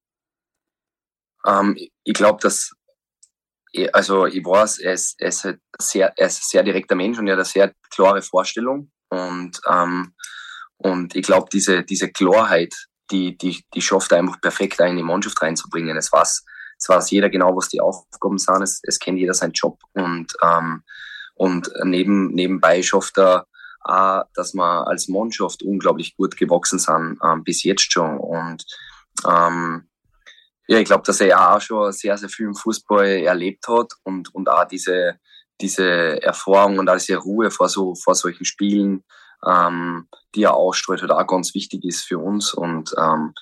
Ähm, 1.46 1.76
ich 2.04 2.14
glaube, 2.14 2.40
dass, 2.40 2.72
also 3.92 4.26
ich 4.26 4.44
weiß, 4.44 4.78
er 4.78 4.92
ist, 4.92 5.20
er, 5.20 5.28
ist 5.28 5.44
halt 5.44 5.60
sehr, 5.78 6.12
er 6.16 6.26
ist 6.26 6.38
ein 6.38 6.48
sehr 6.50 6.62
direkter 6.62 6.94
Mensch 6.94 7.18
und 7.18 7.26
er 7.26 7.32
hat 7.32 7.38
eine 7.38 7.44
sehr 7.44 7.72
klare 7.90 8.22
Vorstellung 8.22 8.90
und, 9.08 9.60
ähm, 9.68 10.14
und 10.76 11.14
ich 11.14 11.24
glaube, 11.24 11.48
diese, 11.52 11.82
diese 11.84 12.10
Klarheit, 12.10 12.74
die, 13.14 13.36
die, 13.38 13.64
die 13.72 13.82
schafft 13.82 14.12
einfach 14.12 14.40
perfekt 14.40 14.80
in 14.80 14.96
die 14.96 15.02
Mannschaft 15.02 15.40
reinzubringen. 15.40 15.96
Es 15.96 16.12
weiß, 16.12 16.44
es 16.76 16.88
weiß 16.88 17.10
jeder 17.10 17.30
genau, 17.30 17.56
was 17.56 17.68
die 17.68 17.80
Aufgaben 17.80 18.38
sind, 18.38 18.62
es, 18.62 18.80
es 18.82 18.98
kennt 18.98 19.18
jeder 19.18 19.34
seinen 19.34 19.52
Job 19.52 19.78
und, 19.92 20.32
ähm, 20.42 20.82
und 21.34 21.70
neben, 21.84 22.32
nebenbei 22.32 22.82
schafft 22.82 23.18
er 23.18 23.46
auch, 23.84 24.24
dass 24.34 24.54
wir 24.54 24.86
als 24.86 25.08
Mannschaft 25.08 25.62
unglaublich 25.62 26.16
gut 26.16 26.36
gewachsen 26.36 26.78
sind, 26.78 27.18
ähm, 27.22 27.44
bis 27.44 27.62
jetzt 27.62 27.92
schon. 27.92 28.18
Und 28.18 28.64
ähm, 29.28 29.88
ja, 30.66 30.78
ich 30.78 30.86
glaube, 30.86 31.02
dass 31.04 31.20
er 31.20 31.54
auch 31.54 31.60
schon 31.60 31.92
sehr, 31.92 32.16
sehr 32.16 32.28
viel 32.28 32.46
im 32.46 32.54
Fußball 32.54 33.06
erlebt 33.06 33.68
hat 33.68 33.92
und, 34.02 34.34
und 34.34 34.48
auch 34.48 34.64
diese, 34.64 35.18
diese 35.60 36.22
Erfahrung 36.22 36.78
und 36.78 36.88
auch 36.88 36.96
diese 36.96 37.16
Ruhe 37.16 37.50
vor, 37.50 37.68
so, 37.68 37.94
vor 37.94 38.14
solchen 38.14 38.44
Spielen 38.44 39.04
ähm, 39.46 40.08
die 40.34 40.44
er 40.44 40.54
ausstrahlt, 40.54 41.00
halt 41.00 41.12
auch 41.12 41.26
ganz 41.26 41.54
wichtig 41.54 41.84
ist 41.84 42.04
für 42.04 42.18
uns. 42.18 42.54
Und 42.54 42.94
ähm, 42.98 43.34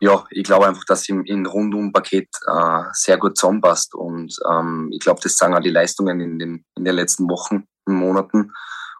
ja, 0.00 0.24
ich 0.30 0.44
glaube 0.44 0.66
einfach, 0.66 0.84
dass 0.84 1.08
im, 1.08 1.24
im 1.24 1.44
Rundum-Paket 1.44 2.28
äh, 2.46 2.82
sehr 2.92 3.18
gut 3.18 3.36
zusammenpasst. 3.36 3.94
Und 3.94 4.34
ähm, 4.50 4.88
ich 4.92 5.00
glaube, 5.00 5.20
das 5.22 5.36
sagen 5.36 5.54
auch 5.54 5.60
die 5.60 5.70
Leistungen 5.70 6.20
in 6.20 6.38
den, 6.38 6.64
in 6.76 6.84
den 6.84 6.94
letzten 6.94 7.28
Wochen 7.28 7.66
und 7.84 7.94
Monaten. 7.94 8.52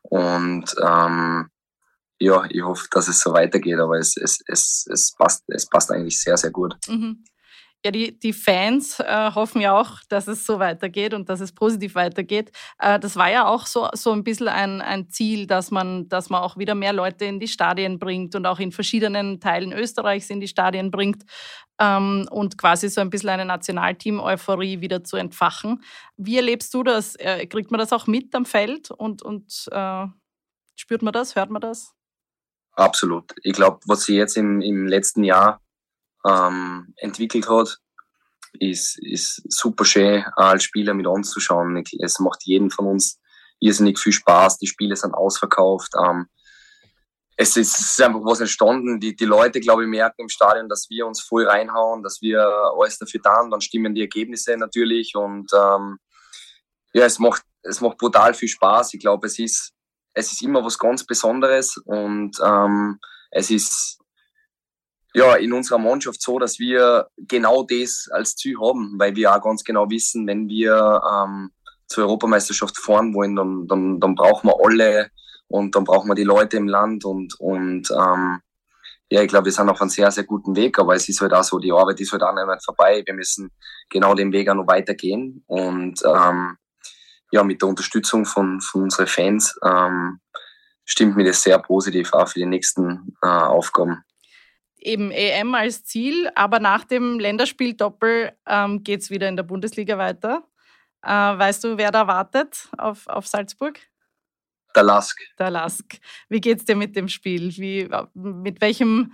Und 0.03 0.75
ähm, 0.83 1.49
ja, 2.19 2.45
ich 2.51 2.63
hoffe, 2.63 2.87
dass 2.91 3.09
es 3.09 3.21
so 3.21 3.33
weitergeht, 3.33 3.79
aber 3.79 3.99
es, 3.99 4.17
es, 4.17 4.41
es, 4.47 4.87
es, 4.91 5.15
passt, 5.17 5.43
es 5.49 5.67
passt 5.67 5.91
eigentlich 5.91 6.21
sehr, 6.21 6.37
sehr 6.37 6.51
gut. 6.51 6.77
Mhm. 6.87 7.25
Ja, 7.83 7.91
die, 7.91 8.19
die 8.19 8.35
Fans 8.35 9.01
äh, 9.01 9.31
hoffen 9.35 9.63
ja 9.63 9.79
auch, 9.79 10.01
dass 10.11 10.29
es 10.29 10.45
so 10.45 10.59
weitergeht 10.59 11.15
und 11.15 11.31
dass 11.31 11.41
es 11.41 11.53
positiv 11.53 11.95
weitergeht. 11.95 12.53
Äh, 12.79 13.01
das 13.01 13.17
war 13.17 13.31
ja 13.31 13.47
auch 13.47 13.67
so, 13.67 13.89
so 13.95 14.13
ein 14.13 14.23
bisschen 14.23 14.49
ein, 14.49 14.83
ein 14.83 15.09
Ziel, 15.09 15.47
dass 15.47 15.71
man, 15.71 16.07
dass 16.11 16.29
man 16.29 16.43
auch 16.43 16.59
wieder 16.59 16.75
mehr 16.75 16.93
Leute 16.93 17.25
in 17.25 17.41
die 17.41 17.49
Stadien 17.49 17.99
bringt 17.99 18.35
und 18.35 18.45
auch 18.45 18.59
in 18.59 18.71
verschiedenen 18.71 19.41
Teilen 19.41 19.73
Österreichs 19.73 20.29
in 20.29 20.41
die 20.41 20.49
Stadien 20.49 20.91
bringt 20.91 21.25
ähm, 21.81 22.29
und 22.31 22.59
quasi 22.59 22.91
so 22.91 23.01
ein 23.01 23.09
bisschen 23.09 23.31
eine 23.31 23.47
Nationalteam-Euphorie 23.47 24.83
wieder 24.83 25.03
zu 25.03 25.17
entfachen. 25.17 25.83
Wie 26.19 26.37
erlebst 26.37 26.75
du 26.75 26.83
das? 26.83 27.17
Äh, 27.17 27.47
kriegt 27.47 27.71
man 27.71 27.81
das 27.81 27.95
auch 27.95 28.07
mit 28.07 28.35
am 28.35 28.45
Feld 28.45 28.91
und, 28.91 29.23
und 29.23 29.69
äh, 29.73 30.07
spürt 30.77 31.01
man 31.01 31.15
das, 31.15 31.35
hört 31.35 31.49
man 31.49 31.63
das? 31.63 31.95
Absolut. 32.73 33.33
Ich 33.43 33.55
glaube, 33.55 33.81
was 33.87 34.05
sie 34.05 34.17
jetzt 34.17 34.37
im, 34.37 34.61
im 34.61 34.87
letzten 34.87 35.25
Jahr 35.25 35.63
ähm, 36.27 36.95
entwickelt 36.97 37.49
hat, 37.49 37.79
ist, 38.53 38.99
ist 39.03 39.43
super 39.53 39.85
schön 39.85 40.25
als 40.37 40.65
Spieler 40.65 40.95
mit 40.95 41.07
anzuschauen. 41.07 41.83
Es 42.01 42.19
macht 42.19 42.45
jeden 42.45 42.71
von 42.71 42.87
uns 42.87 43.21
irrsinnig 43.61 43.99
viel 43.99 44.13
Spaß. 44.13 44.59
Die 44.59 44.67
Spiele 44.67 44.97
sind 44.97 45.15
ausverkauft. 45.15 45.93
Ähm, 46.03 46.27
es, 47.37 47.57
ist, 47.57 48.01
einfach 48.03 48.21
was 48.21 48.41
entstanden. 48.41 49.01
Die, 49.01 49.17
die 49.17 49.25
Leute, 49.25 49.61
glaube 49.61 49.85
ich, 49.85 49.89
merken 49.89 50.23
im 50.23 50.29
Stadion, 50.29 50.69
dass 50.69 50.89
wir 50.91 51.07
uns 51.07 51.23
voll 51.23 51.47
reinhauen, 51.47 52.03
dass 52.03 52.21
wir 52.21 52.47
alles 52.79 52.99
dafür 52.99 53.23
tun. 53.23 53.51
Dann 53.51 53.61
stimmen 53.61 53.95
die 53.95 54.03
Ergebnisse 54.03 54.57
natürlich. 54.57 55.15
Und 55.15 55.51
ähm, 55.55 55.99
ja, 56.93 57.05
es 57.05 57.19
macht, 57.19 57.43
es 57.63 57.81
macht 57.81 57.99
brutal 57.99 58.35
viel 58.35 58.49
Spaß. 58.49 58.95
Ich 58.95 59.01
glaube, 59.01 59.27
es 59.27 59.39
ist, 59.39 59.73
es 60.13 60.33
ist 60.33 60.43
immer 60.43 60.65
was 60.65 60.79
ganz 60.79 61.07
Besonderes 61.07 61.77
und 61.85 62.37
ähm, 62.45 62.99
es 63.31 63.51
ist 63.51 64.00
ja, 65.15 65.35
in 65.37 65.53
unserer 65.53 65.79
Mannschaft 65.79 66.23
so, 66.23 66.39
dass 66.39 66.59
wir 66.59 67.09
genau 67.17 67.65
das 67.65 68.09
als 68.13 68.37
Ziel 68.37 68.57
haben, 68.61 68.95
weil 68.99 69.17
wir 69.17 69.35
auch 69.35 69.43
ganz 69.43 69.65
genau 69.65 69.91
wissen, 69.91 70.27
wenn 70.27 70.49
wir 70.49 71.03
ähm, 71.13 71.51
zur 71.87 72.05
Europameisterschaft 72.05 72.79
fahren 72.79 73.13
wollen, 73.15 73.35
dann, 73.35 73.67
dann, 73.67 73.99
dann 73.99 74.15
brauchen 74.15 74.49
wir 74.49 74.57
alle 74.63 75.11
und 75.49 75.75
dann 75.75 75.85
brauchen 75.85 76.09
wir 76.09 76.15
die 76.15 76.25
Leute 76.25 76.57
im 76.57 76.69
Land 76.69 77.05
und, 77.05 77.35
und 77.41 77.91
ähm, 77.91 78.41
ja, 79.13 79.23
ich 79.23 79.29
glaube, 79.29 79.47
wir 79.47 79.53
sind 79.53 79.69
auf 79.69 79.81
einem 79.81 79.91
sehr, 79.91 80.09
sehr 80.13 80.23
guten 80.23 80.55
Weg, 80.55 80.79
aber 80.79 80.95
es 80.95 81.09
ist 81.09 81.21
halt 81.21 81.33
auch 81.33 81.43
so, 81.43 81.59
die 81.59 81.73
Arbeit 81.73 82.01
ist 82.01 82.13
halt 82.13 82.23
auch 82.23 82.33
nicht 82.33 82.65
vorbei. 82.65 83.03
Wir 83.05 83.15
müssen 83.15 83.51
genau 83.89 84.15
den 84.15 84.31
Weg 84.31 84.49
auch 84.49 84.55
noch 84.55 84.69
weitergehen 84.69 85.43
und 85.49 86.01
ähm, 86.05 86.57
ja, 87.33 87.43
mit 87.43 87.61
der 87.61 87.69
Unterstützung 87.69 88.25
von, 88.25 88.61
von 88.61 88.85
unseren 88.85 89.09
Fans 89.09 89.59
ähm, 89.65 90.21
stimmt 90.85 91.17
mir 91.17 91.25
das 91.25 91.43
sehr 91.43 91.59
positiv 91.59 92.13
auch 92.13 92.29
für 92.29 92.39
die 92.39 92.47
nächsten 92.47 93.17
äh, 93.23 93.27
Aufgaben 93.27 94.05
eben 94.81 95.11
EM 95.11 95.55
als 95.55 95.85
Ziel, 95.85 96.31
aber 96.35 96.61
nach 96.61 96.85
dem 96.85 97.19
Länderspiel-Doppel 97.19 98.33
ähm, 98.47 98.83
geht 98.83 99.01
es 99.01 99.11
wieder 99.11 99.29
in 99.29 99.37
der 99.37 99.43
Bundesliga 99.43 99.99
weiter. 99.99 100.45
Äh, 101.03 101.09
weißt 101.11 101.65
du, 101.65 101.79
wer 101.79 101.91
da 101.91 102.07
wartet 102.07 102.69
auf, 102.77 103.07
auf 103.07 103.27
Salzburg? 103.27 103.79
Der 104.75 104.83
Lask. 104.83 105.19
Der 105.39 105.51
Lask. 105.51 105.99
Wie 106.29 106.41
geht 106.41 106.59
es 106.59 106.65
dir 106.65 106.77
mit 106.77 106.95
dem 106.95 107.09
Spiel? 107.09 107.51
Wie, 107.57 107.89
mit, 108.15 108.61
welchem, 108.61 109.13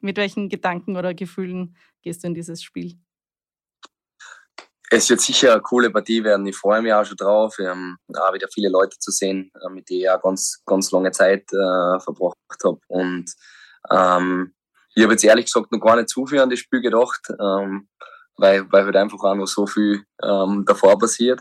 mit 0.00 0.16
welchen 0.16 0.48
Gedanken 0.48 0.96
oder 0.96 1.14
Gefühlen 1.14 1.76
gehst 2.02 2.22
du 2.22 2.28
in 2.28 2.34
dieses 2.34 2.62
Spiel? 2.62 2.98
Es 4.90 5.10
wird 5.10 5.20
sicher 5.20 5.52
eine 5.52 5.62
coole 5.62 5.90
Partie 5.90 6.22
werden. 6.22 6.46
Ich 6.46 6.56
freue 6.56 6.80
mich 6.80 6.92
auch 6.92 7.04
schon 7.04 7.16
drauf. 7.16 7.58
Wir 7.58 7.70
haben 7.70 7.98
auch 8.14 8.32
wieder 8.32 8.48
viele 8.52 8.68
Leute 8.68 8.98
zu 8.98 9.10
sehen, 9.10 9.50
mit 9.70 9.90
denen 9.90 10.00
ich 10.00 10.10
auch 10.10 10.22
ganz, 10.22 10.62
ganz 10.64 10.90
lange 10.92 11.10
Zeit 11.10 11.52
äh, 11.52 12.00
verbracht 12.00 12.36
habe. 12.64 12.80
Und 12.86 13.32
ähm, 13.90 14.54
ich 14.96 15.02
habe 15.02 15.12
jetzt 15.12 15.24
ehrlich 15.24 15.44
gesagt 15.44 15.70
noch 15.70 15.78
gar 15.78 15.96
nicht 15.96 16.08
zu 16.08 16.26
viel 16.26 16.40
an 16.40 16.48
das 16.48 16.58
Spiel 16.58 16.80
gedacht, 16.80 17.20
ähm, 17.38 17.86
weil, 18.38 18.70
weil 18.72 18.86
halt 18.86 18.96
einfach 18.96 19.22
auch 19.22 19.34
noch 19.34 19.46
so 19.46 19.66
viel 19.66 20.02
ähm, 20.22 20.64
davor 20.66 20.98
passiert. 20.98 21.40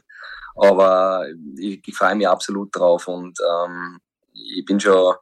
Aber 0.56 1.26
ich, 1.58 1.82
ich 1.86 1.96
freue 1.96 2.16
mich 2.16 2.28
absolut 2.28 2.76
drauf 2.76 3.08
und 3.08 3.38
ähm, 3.40 4.00
ich 4.34 4.66
bin 4.66 4.80
schon, 4.80 5.16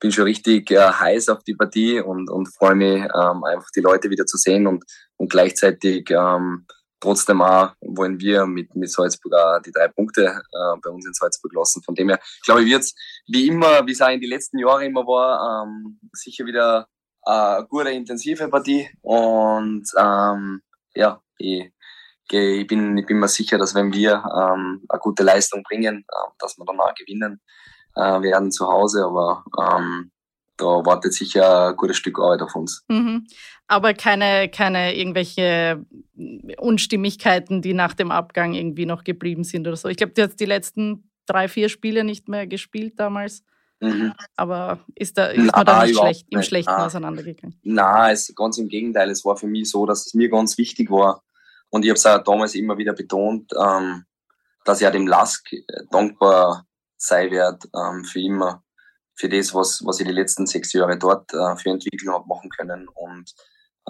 bin 0.00 0.10
schon 0.10 0.24
richtig 0.24 0.70
äh, 0.70 0.80
heiß 0.80 1.28
auf 1.28 1.44
die 1.44 1.54
Partie 1.54 2.00
und, 2.00 2.30
und 2.30 2.54
freue 2.54 2.74
mich 2.74 3.02
ähm, 3.02 3.44
einfach 3.44 3.68
die 3.76 3.80
Leute 3.80 4.08
wieder 4.08 4.24
zu 4.24 4.38
sehen 4.38 4.66
und, 4.66 4.82
und 5.16 5.30
gleichzeitig 5.30 6.10
ähm, 6.10 6.66
trotzdem 7.00 7.42
auch 7.42 7.74
wollen 7.82 8.18
wir 8.18 8.46
mit, 8.46 8.74
mit 8.74 8.90
Salzburg 8.90 9.34
auch 9.34 9.60
die 9.60 9.72
drei 9.72 9.88
Punkte 9.88 10.24
äh, 10.24 10.76
bei 10.82 10.88
uns 10.88 11.06
in 11.06 11.12
Salzburg 11.12 11.52
lassen. 11.52 11.82
Von 11.82 11.94
dem 11.94 12.08
her, 12.08 12.18
glaube 12.46 12.62
ich, 12.62 12.70
wird 12.70 12.80
es 12.80 12.94
wie 13.26 13.46
immer, 13.46 13.86
wie 13.86 13.92
es 13.92 14.00
auch 14.00 14.08
in 14.08 14.22
den 14.22 14.30
letzten 14.30 14.58
Jahren 14.58 14.84
immer 14.84 15.06
war, 15.06 15.64
ähm, 15.66 15.98
sicher 16.14 16.46
wieder 16.46 16.88
eine 17.24 17.66
gute, 17.66 17.90
intensive 17.90 18.48
Partie. 18.48 18.88
Und 19.02 19.84
ähm, 19.98 20.62
ja, 20.94 21.20
ich, 21.38 21.72
ich, 22.30 22.66
bin, 22.66 22.96
ich 22.98 23.06
bin 23.06 23.18
mir 23.18 23.28
sicher, 23.28 23.58
dass 23.58 23.74
wenn 23.74 23.92
wir 23.92 24.12
ähm, 24.12 24.84
eine 24.88 25.00
gute 25.00 25.22
Leistung 25.22 25.62
bringen, 25.62 26.04
äh, 26.08 26.30
dass 26.38 26.56
wir 26.58 26.64
dann 26.64 26.80
auch 26.80 26.94
gewinnen 26.94 27.40
äh, 27.96 28.22
werden 28.22 28.50
zu 28.50 28.66
Hause. 28.66 29.04
Aber 29.04 29.44
ähm, 29.58 30.10
da 30.56 30.64
wartet 30.64 31.14
sicher 31.14 31.68
ein 31.70 31.76
gutes 31.76 31.96
Stück 31.96 32.18
Arbeit 32.18 32.42
auf 32.42 32.54
uns. 32.54 32.84
Mhm. 32.88 33.26
Aber 33.66 33.94
keine, 33.94 34.48
keine 34.48 34.94
irgendwelche 34.94 35.84
Unstimmigkeiten, 36.58 37.62
die 37.62 37.74
nach 37.74 37.94
dem 37.94 38.10
Abgang 38.10 38.54
irgendwie 38.54 38.86
noch 38.86 39.04
geblieben 39.04 39.44
sind 39.44 39.66
oder 39.66 39.76
so. 39.76 39.88
Ich 39.88 39.96
glaube, 39.96 40.12
du 40.12 40.22
hast 40.22 40.36
die 40.36 40.44
letzten 40.44 41.10
drei, 41.26 41.48
vier 41.48 41.68
Spiele 41.68 42.04
nicht 42.04 42.28
mehr 42.28 42.46
gespielt 42.46 43.00
damals. 43.00 43.42
Mhm. 43.80 44.14
Aber 44.36 44.80
ist, 44.94 45.18
da, 45.18 45.26
ist 45.26 45.52
man 45.52 45.66
da 45.66 45.84
nicht 45.84 45.98
schlecht, 45.98 46.26
im 46.30 46.42
Schlechten 46.42 46.72
Nein. 46.72 46.80
auseinandergegangen? 46.82 47.58
Nein, 47.62 48.12
es, 48.12 48.32
ganz 48.34 48.58
im 48.58 48.68
Gegenteil. 48.68 49.10
Es 49.10 49.24
war 49.24 49.36
für 49.36 49.46
mich 49.46 49.70
so, 49.70 49.86
dass 49.86 50.06
es 50.06 50.14
mir 50.14 50.28
ganz 50.28 50.56
wichtig 50.58 50.90
war. 50.90 51.22
Und 51.70 51.84
ich 51.84 51.90
habe 51.90 51.98
es 51.98 52.06
auch 52.06 52.22
damals 52.22 52.54
immer 52.54 52.78
wieder 52.78 52.92
betont, 52.92 53.52
ähm, 53.60 54.04
dass 54.64 54.80
ich 54.80 54.86
auch 54.86 54.92
dem 54.92 55.06
Lask 55.06 55.46
dankbar 55.90 56.66
sei 56.96 57.30
werde 57.30 57.68
ähm, 57.74 58.04
für 58.04 58.20
immer 58.20 58.64
für 59.14 59.28
das, 59.28 59.54
was, 59.54 59.84
was 59.84 60.00
ich 60.00 60.06
die 60.06 60.12
letzten 60.12 60.46
sechs 60.46 60.72
Jahre 60.72 60.98
dort 60.98 61.32
äh, 61.32 61.56
für 61.56 61.70
Entwicklung 61.70 62.14
habe 62.14 62.26
machen 62.26 62.50
können. 62.50 62.88
Und, 62.88 63.32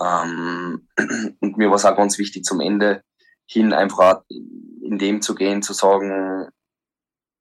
ähm, 0.01 0.88
und 1.40 1.57
mir 1.57 1.68
war 1.68 1.77
es 1.77 1.85
auch 1.85 1.97
ganz 1.97 2.18
wichtig, 2.18 2.44
zum 2.44 2.61
Ende 2.61 3.03
hin 3.47 3.73
einfach 3.73 4.23
in 4.29 4.99
dem 4.99 5.23
zu 5.23 5.35
gehen, 5.35 5.62
zu 5.62 5.73
sagen, 5.73 6.49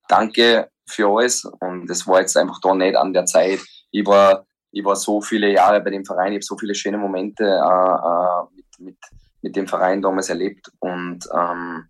danke 0.07 0.69
für 0.87 1.07
alles. 1.07 1.45
Und 1.59 1.87
das 1.87 2.07
war 2.07 2.21
jetzt 2.21 2.37
einfach 2.37 2.59
da 2.61 2.73
nicht 2.73 2.95
an 2.95 3.13
der 3.13 3.25
Zeit. 3.25 3.59
Ich 3.91 4.05
war, 4.05 4.45
ich 4.71 4.83
war 4.83 4.95
so 4.95 5.21
viele 5.21 5.51
Jahre 5.51 5.81
bei 5.81 5.91
dem 5.91 6.05
Verein, 6.05 6.33
ich 6.33 6.37
habe 6.37 6.45
so 6.45 6.57
viele 6.57 6.75
schöne 6.75 6.97
Momente 6.97 7.43
äh, 7.43 7.47
äh, 7.47 8.43
mit, 8.55 8.79
mit, 8.79 8.97
mit 9.41 9.55
dem 9.55 9.67
Verein 9.67 10.01
damals 10.01 10.29
erlebt. 10.29 10.71
Und 10.79 11.27
ähm, 11.33 11.89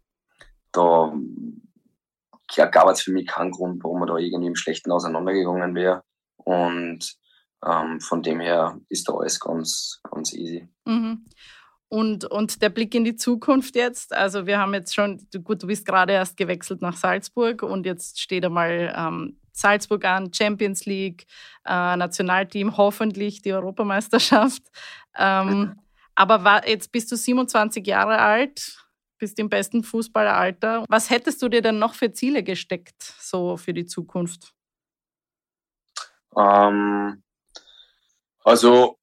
da 0.71 1.13
ja, 2.55 2.65
gab 2.65 2.89
es 2.89 3.01
für 3.01 3.11
mich 3.11 3.27
keinen 3.27 3.51
Grund, 3.51 3.83
warum 3.83 3.99
man 3.99 4.07
da 4.07 4.17
irgendwie 4.17 4.47
im 4.47 4.55
Schlechten 4.55 4.91
auseinandergegangen 4.91 5.75
wäre. 5.75 6.03
Und 6.37 7.15
ähm, 7.65 7.99
von 8.01 8.21
dem 8.21 8.39
her 8.39 8.77
ist 8.89 9.07
da 9.07 9.13
alles 9.13 9.39
ganz, 9.39 9.99
ganz 10.11 10.33
easy. 10.33 10.67
Mhm. 10.85 11.25
Und, 11.93 12.25
und 12.25 12.63
der 12.63 12.69
Blick 12.69 12.95
in 12.95 13.03
die 13.03 13.15
Zukunft 13.15 13.75
jetzt, 13.75 14.13
also 14.13 14.47
wir 14.47 14.57
haben 14.57 14.73
jetzt 14.73 14.95
schon, 14.95 15.27
gut, 15.43 15.61
du 15.61 15.67
bist 15.67 15.85
gerade 15.85 16.13
erst 16.13 16.37
gewechselt 16.37 16.81
nach 16.81 16.97
Salzburg 16.97 17.61
und 17.61 17.85
jetzt 17.85 18.19
steht 18.19 18.43
einmal 18.43 18.91
ähm, 18.97 19.37
Salzburg 19.51 20.03
an, 20.03 20.33
Champions 20.33 20.87
League, 20.87 21.27
äh, 21.67 21.95
Nationalteam, 21.95 22.77
hoffentlich 22.77 23.43
die 23.43 23.53
Europameisterschaft. 23.53 24.63
Ähm, 25.15 25.79
aber 26.15 26.43
war, 26.43 26.67
jetzt 26.67 26.91
bist 26.91 27.11
du 27.11 27.15
27 27.15 27.85
Jahre 27.85 28.17
alt, 28.17 28.83
bist 29.19 29.37
im 29.37 29.47
besten 29.47 29.83
Fußballeralter. 29.83 30.85
Was 30.89 31.11
hättest 31.11 31.39
du 31.43 31.49
dir 31.49 31.61
denn 31.61 31.77
noch 31.77 31.93
für 31.93 32.11
Ziele 32.11 32.41
gesteckt, 32.41 32.99
so 32.99 33.55
für 33.57 33.75
die 33.75 33.85
Zukunft? 33.85 34.55
Ähm, 36.35 37.21
also 38.43 38.97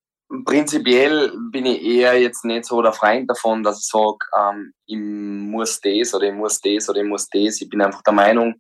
prinzipiell 0.45 1.33
bin 1.51 1.66
ich 1.66 1.83
eher 1.83 2.21
jetzt 2.21 2.45
nicht 2.45 2.64
so 2.64 2.81
der 2.83 2.93
Freund 2.93 3.29
davon, 3.29 3.62
dass 3.62 3.81
ich 3.81 3.87
sage, 3.87 4.19
ähm, 4.38 4.73
ich 4.87 4.99
muss 4.99 5.81
das 5.81 6.14
oder 6.14 6.27
ich 6.27 6.35
muss 6.35 6.61
das 6.61 6.88
oder 6.88 7.01
ich 7.01 7.07
muss 7.07 7.29
das. 7.29 7.61
Ich 7.61 7.69
bin 7.69 7.83
einfach 7.83 8.03
der 8.03 8.12
Meinung, 8.12 8.55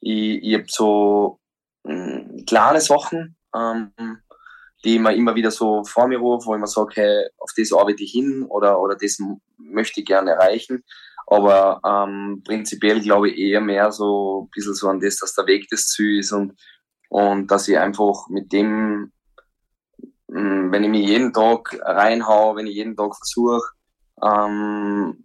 ich, 0.00 0.42
ich 0.42 0.54
habe 0.54 0.66
so 0.68 1.40
äh, 1.84 2.42
kleine 2.46 2.80
Sachen, 2.80 3.36
ähm, 3.54 3.92
die 4.84 4.94
ich 4.94 5.00
mir 5.00 5.14
immer 5.14 5.34
wieder 5.34 5.50
so 5.50 5.82
vor 5.84 6.06
mir 6.06 6.18
rufe, 6.18 6.46
wo 6.46 6.54
ich 6.54 6.60
mir 6.60 6.66
sage, 6.66 6.92
hey, 6.94 7.28
auf 7.38 7.50
das 7.56 7.72
arbeite 7.72 8.04
ich 8.04 8.12
hin 8.12 8.44
oder, 8.48 8.80
oder 8.80 8.96
das 8.96 9.18
möchte 9.58 10.00
ich 10.00 10.06
gerne 10.06 10.32
erreichen. 10.32 10.84
Aber 11.26 11.80
ähm, 11.84 12.42
prinzipiell 12.44 13.00
glaube 13.00 13.30
ich 13.30 13.38
eher 13.38 13.60
mehr 13.60 13.90
so 13.90 14.42
ein 14.42 14.50
bisschen 14.54 14.74
so 14.74 14.88
an 14.88 15.00
das, 15.00 15.16
dass 15.16 15.34
der 15.34 15.46
Weg 15.46 15.66
das 15.70 15.88
Ziel 15.88 16.20
ist 16.20 16.30
und, 16.30 16.54
und 17.08 17.50
dass 17.50 17.66
ich 17.66 17.76
einfach 17.76 18.28
mit 18.28 18.52
dem, 18.52 18.70
mh, 19.02 19.08
wenn 20.36 20.84
ich 20.84 20.90
mich 20.90 21.06
jeden 21.06 21.32
Tag 21.32 21.78
reinhau, 21.82 22.56
wenn 22.56 22.66
ich 22.66 22.74
jeden 22.74 22.96
Tag 22.96 23.16
versuche, 23.16 23.62
ähm, 24.22 25.24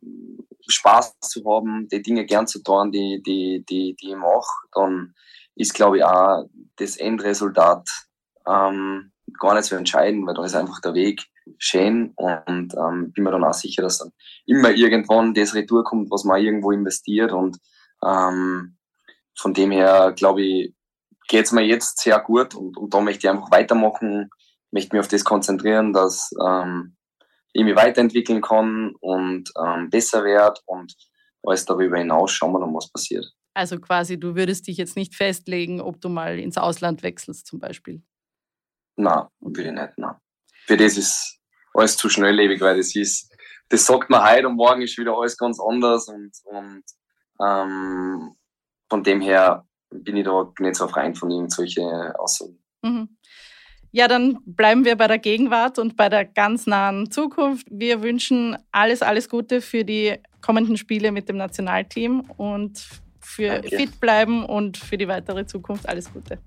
Spaß 0.67 1.19
zu 1.19 1.43
haben, 1.45 1.87
die 1.89 2.01
Dinge 2.01 2.25
gern 2.25 2.47
zu 2.47 2.63
tun, 2.63 2.91
die, 2.91 3.21
die, 3.25 3.63
die, 3.67 3.95
die 3.95 4.09
ich 4.11 4.15
mache, 4.15 4.67
dann 4.73 5.13
ist, 5.55 5.73
glaube 5.73 5.97
ich, 5.97 6.03
auch 6.03 6.45
das 6.77 6.97
Endresultat 6.97 7.89
ähm, 8.47 9.11
gar 9.39 9.55
nicht 9.55 9.65
so 9.65 9.75
entscheidend, 9.75 10.25
weil 10.25 10.33
da 10.33 10.45
ist 10.45 10.55
einfach 10.55 10.79
der 10.81 10.93
Weg 10.93 11.23
schön 11.57 12.13
und 12.15 12.73
ähm, 12.75 13.11
bin 13.11 13.23
mir 13.23 13.31
dann 13.31 13.43
auch 13.43 13.53
sicher, 13.53 13.81
dass 13.81 13.99
dann 13.99 14.11
immer 14.45 14.71
irgendwann 14.71 15.33
das 15.33 15.53
Retour 15.53 15.83
kommt, 15.83 16.11
was 16.11 16.23
man 16.23 16.41
irgendwo 16.41 16.71
investiert 16.71 17.31
und 17.31 17.57
ähm, 18.05 18.77
von 19.35 19.53
dem 19.53 19.71
her, 19.71 20.13
glaube 20.15 20.41
ich, 20.41 20.75
geht 21.27 21.45
es 21.45 21.51
mir 21.51 21.63
jetzt 21.63 21.99
sehr 21.99 22.19
gut 22.19 22.55
und, 22.55 22.77
und 22.77 22.93
da 22.93 23.01
möchte 23.01 23.27
ich 23.27 23.31
einfach 23.31 23.51
weitermachen, 23.51 24.29
möchte 24.71 24.95
mich 24.95 25.01
auf 25.01 25.07
das 25.07 25.23
konzentrieren, 25.23 25.93
dass 25.93 26.31
ähm, 26.43 26.95
ich 27.53 27.63
mich 27.63 27.75
weiterentwickeln 27.75 28.41
kann 28.41 28.93
und 28.99 29.51
ähm, 29.61 29.89
besser 29.89 30.23
werde 30.23 30.59
und 30.65 30.93
alles 31.43 31.65
darüber 31.65 31.97
hinaus 31.97 32.31
schauen 32.31 32.53
wir 32.53 32.59
dann, 32.59 32.73
was 32.73 32.91
passiert. 32.91 33.25
Also 33.53 33.79
quasi, 33.79 34.19
du 34.19 34.35
würdest 34.35 34.67
dich 34.67 34.77
jetzt 34.77 34.95
nicht 34.95 35.15
festlegen, 35.15 35.81
ob 35.81 35.99
du 35.99 36.07
mal 36.07 36.39
ins 36.39 36.57
Ausland 36.57 37.03
wechselst 37.03 37.47
zum 37.47 37.59
Beispiel? 37.59 38.01
Nein, 38.95 39.27
würde 39.39 39.63
ich 39.63 39.71
nicht, 39.71 39.97
nein. 39.97 40.15
Für 40.65 40.77
das 40.77 40.97
ist 40.97 41.39
alles 41.73 41.97
zu 41.97 42.07
schnelllebig, 42.07 42.61
weil 42.61 42.77
das 42.77 42.95
ist, 42.95 43.33
das 43.69 43.85
sagt 43.85 44.09
man 44.09 44.23
heute 44.23 44.47
und 44.47 44.55
morgen 44.55 44.81
ist 44.81 44.97
wieder 44.97 45.17
alles 45.17 45.37
ganz 45.37 45.59
anders 45.59 46.07
und, 46.07 46.31
und 46.45 46.83
ähm, 47.41 48.35
von 48.89 49.03
dem 49.03 49.21
her 49.21 49.65
bin 49.89 50.17
ich 50.17 50.25
da 50.25 50.51
nicht 50.59 50.75
so 50.75 50.87
Freund 50.87 51.17
von 51.17 51.31
irgendwelchen 51.31 51.85
Aussagen. 52.15 52.63
Mhm. 52.81 53.17
Ja, 53.91 54.07
dann 54.07 54.39
bleiben 54.45 54.85
wir 54.85 54.95
bei 54.95 55.07
der 55.07 55.19
Gegenwart 55.19 55.77
und 55.77 55.97
bei 55.97 56.07
der 56.07 56.23
ganz 56.23 56.65
nahen 56.65 57.11
Zukunft. 57.11 57.67
Wir 57.69 58.01
wünschen 58.01 58.57
alles, 58.71 59.01
alles 59.01 59.27
Gute 59.27 59.59
für 59.59 59.83
die 59.83 60.15
kommenden 60.41 60.77
Spiele 60.77 61.11
mit 61.11 61.27
dem 61.27 61.37
Nationalteam 61.37 62.21
und 62.37 62.87
für 63.19 63.49
Danke. 63.49 63.75
fit 63.75 63.99
bleiben 63.99 64.45
und 64.45 64.77
für 64.77 64.97
die 64.97 65.07
weitere 65.07 65.45
Zukunft 65.45 65.87
alles 65.87 66.11
Gute. 66.11 66.39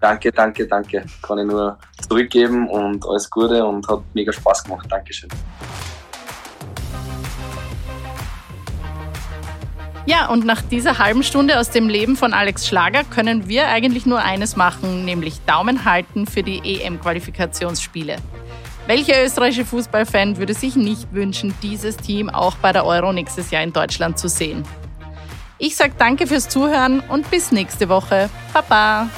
Danke, 0.00 0.30
danke, 0.30 0.66
danke. 0.66 1.04
Kann 1.22 1.38
ich 1.38 1.46
nur 1.46 1.78
zurückgeben 2.08 2.68
und 2.68 3.04
alles 3.06 3.28
Gute 3.28 3.64
und 3.64 3.86
hat 3.88 4.00
mega 4.14 4.32
Spaß 4.32 4.64
gemacht. 4.64 4.86
Dankeschön. 4.88 5.28
Ja, 10.08 10.30
und 10.30 10.46
nach 10.46 10.62
dieser 10.62 10.98
halben 10.98 11.22
Stunde 11.22 11.60
aus 11.60 11.68
dem 11.68 11.90
Leben 11.90 12.16
von 12.16 12.32
Alex 12.32 12.66
Schlager 12.66 13.04
können 13.04 13.46
wir 13.46 13.68
eigentlich 13.68 14.06
nur 14.06 14.22
eines 14.22 14.56
machen, 14.56 15.04
nämlich 15.04 15.38
Daumen 15.44 15.84
halten 15.84 16.26
für 16.26 16.42
die 16.42 16.62
EM-Qualifikationsspiele. 16.80 18.16
Welcher 18.86 19.22
österreichische 19.22 19.66
Fußballfan 19.66 20.38
würde 20.38 20.54
sich 20.54 20.76
nicht 20.76 21.12
wünschen, 21.12 21.52
dieses 21.62 21.98
Team 21.98 22.30
auch 22.30 22.56
bei 22.56 22.72
der 22.72 22.86
Euro 22.86 23.12
nächstes 23.12 23.50
Jahr 23.50 23.62
in 23.62 23.74
Deutschland 23.74 24.18
zu 24.18 24.30
sehen? 24.30 24.62
Ich 25.58 25.76
sage 25.76 25.92
danke 25.98 26.26
fürs 26.26 26.48
Zuhören 26.48 27.00
und 27.00 27.30
bis 27.30 27.52
nächste 27.52 27.90
Woche. 27.90 28.30
Baba! 28.54 29.10